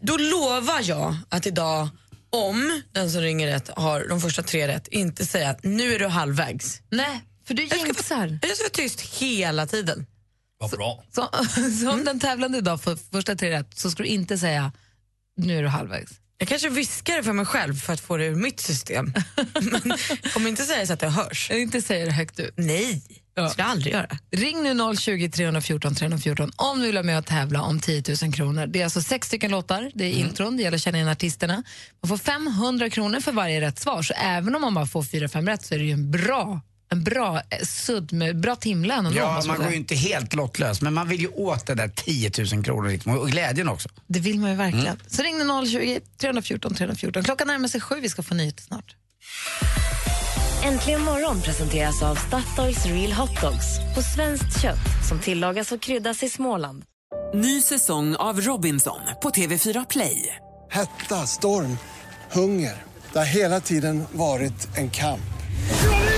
Då 0.00 0.16
lovar 0.16 0.80
jag 0.82 1.16
att 1.28 1.46
idag, 1.46 1.88
om 2.30 2.82
den 2.92 3.10
som 3.10 3.20
ringer 3.20 3.46
rätt 3.46 3.70
har 3.76 4.08
de 4.08 4.20
första 4.20 4.42
tre 4.42 4.68
rätt, 4.68 4.88
inte 4.88 5.26
säga 5.26 5.50
att 5.50 5.64
nu 5.64 5.94
är 5.94 5.98
du 5.98 6.06
halvvägs. 6.06 6.80
Nej, 6.90 7.24
för 7.46 7.54
du 7.54 7.62
jinxar. 7.62 8.38
Jag 8.42 8.56
ska 8.56 8.64
vara 8.64 8.70
tyst 8.72 9.00
hela 9.00 9.66
tiden. 9.66 10.06
Vad 10.58 10.70
bra. 10.70 11.04
Så, 11.14 11.28
så 11.80 11.90
om 11.90 12.04
den 12.04 12.20
tävlande 12.20 12.58
idag 12.58 12.82
får 12.82 12.96
första 13.12 13.34
tre 13.36 13.50
rätt 13.50 13.78
så 13.78 13.90
ska 13.90 14.02
du 14.02 14.08
inte 14.08 14.38
säga 14.38 14.72
nu 15.36 15.58
är 15.58 15.62
du 15.62 15.68
halvvägs. 15.68 16.12
Jag 16.38 16.48
kanske 16.48 16.68
viskar 16.68 17.16
det 17.16 17.22
för 17.22 17.32
mig 17.32 17.46
själv 17.46 17.74
för 17.74 17.92
att 17.92 18.00
få 18.00 18.16
det 18.16 18.24
ur 18.26 18.34
mitt 18.34 18.60
system. 18.60 19.12
Men 19.60 19.92
kommer 20.34 20.48
inte 20.48 20.62
säga 20.62 20.86
så 20.86 20.92
att 20.92 21.00
det 21.00 21.08
hörs. 21.08 21.50
Inte 21.50 21.82
säga 21.82 22.04
det 22.06 22.12
högt 22.12 22.40
ut. 22.40 22.54
Nej, 22.56 23.02
det 23.36 23.48
skulle 23.50 23.62
jag 23.64 23.70
aldrig 23.70 23.92
göra. 23.94 24.18
Ring 24.30 24.62
nu 24.62 24.96
020 24.96 25.30
314 25.30 25.94
314 25.94 26.52
om 26.56 26.78
du 26.78 26.86
vill 26.86 26.94
vara 26.94 27.02
med 27.06 27.18
och 27.18 27.26
tävla 27.26 27.62
om 27.62 27.80
10 27.80 28.02
000 28.22 28.32
kronor. 28.32 28.66
Det 28.66 28.80
är 28.80 28.84
alltså 28.84 29.02
sex 29.02 29.26
stycken 29.26 29.50
låtar, 29.50 29.90
det 29.94 30.04
är 30.04 30.12
Mm. 30.14 30.26
intron, 30.28 30.56
det 30.56 30.62
gäller 30.62 30.76
att 30.76 30.82
känna 30.82 30.98
igen 30.98 31.08
artisterna. 31.08 31.62
Man 32.02 32.08
får 32.08 32.16
500 32.16 32.90
kronor 32.90 33.20
för 33.20 33.32
varje 33.32 33.60
rätt 33.60 33.78
svar, 33.78 34.02
så 34.02 34.14
även 34.14 34.54
om 34.54 34.60
man 34.62 34.74
bara 34.74 34.86
får 34.86 35.02
4-5 35.02 35.46
rätt 35.48 35.64
så 35.66 35.74
är 35.74 35.78
det 35.78 35.84
ju 35.84 35.92
en 35.92 36.10
bra, 36.10 36.60
en 36.88 37.04
bra 37.04 37.36
eh, 37.36 37.64
sudd 37.64 38.12
med 38.12 38.40
bra 38.40 38.56
timlön. 38.56 39.12
Ja, 39.16 39.42
man 39.46 39.56
går 39.56 39.70
ju 39.70 39.76
inte 39.76 39.94
helt 39.94 40.34
lottlös, 40.34 40.82
men 40.82 40.94
man 40.94 41.08
vill 41.08 41.20
ju 41.20 41.28
åt 41.28 41.66
det 41.66 41.74
där 41.74 41.88
10 41.88 42.30
000 42.54 42.64
kronor 42.64 42.88
liksom, 42.88 43.18
och 43.18 43.30
glädjen 43.30 43.68
också. 43.68 43.88
Det 44.06 44.20
vill 44.20 44.38
man 44.38 44.50
ju 44.50 44.56
verkligen. 44.56 44.86
Mm. 44.86 44.98
Så 45.06 45.22
ring 45.22 45.38
nu 45.38 45.66
020 45.66 46.00
314 46.20 46.74
314. 46.74 47.24
Klockan 47.24 47.46
närmar 47.46 47.68
sig 47.68 47.80
sju, 47.80 48.00
vi 48.00 48.08
ska 48.08 48.22
få 48.22 48.34
nyheter 48.34 48.62
snart. 48.62 48.96
Äntligen 50.64 51.02
morgon 51.02 51.40
presenteras 51.42 52.02
av 52.02 52.14
Statoils 52.14 52.86
Real 52.86 53.12
Hot 53.12 53.40
Dogs 53.40 53.94
på 53.94 54.02
svenskt 54.02 54.62
kött 54.62 55.08
som 55.08 55.20
tillagas 55.20 55.72
och 55.72 55.80
kryddas 55.80 56.22
i 56.22 56.28
Småland. 56.28 56.84
Ny 57.34 57.62
säsong 57.62 58.16
av 58.16 58.40
Robinson 58.40 59.00
på 59.22 59.30
TV4 59.30 59.86
Play. 59.90 60.36
Hetta, 60.70 61.26
storm, 61.26 61.78
hunger. 62.32 62.82
Det 63.12 63.18
har 63.18 63.26
hela 63.26 63.60
tiden 63.60 64.04
varit 64.12 64.76
en 64.76 64.90
kamp. 64.90 65.20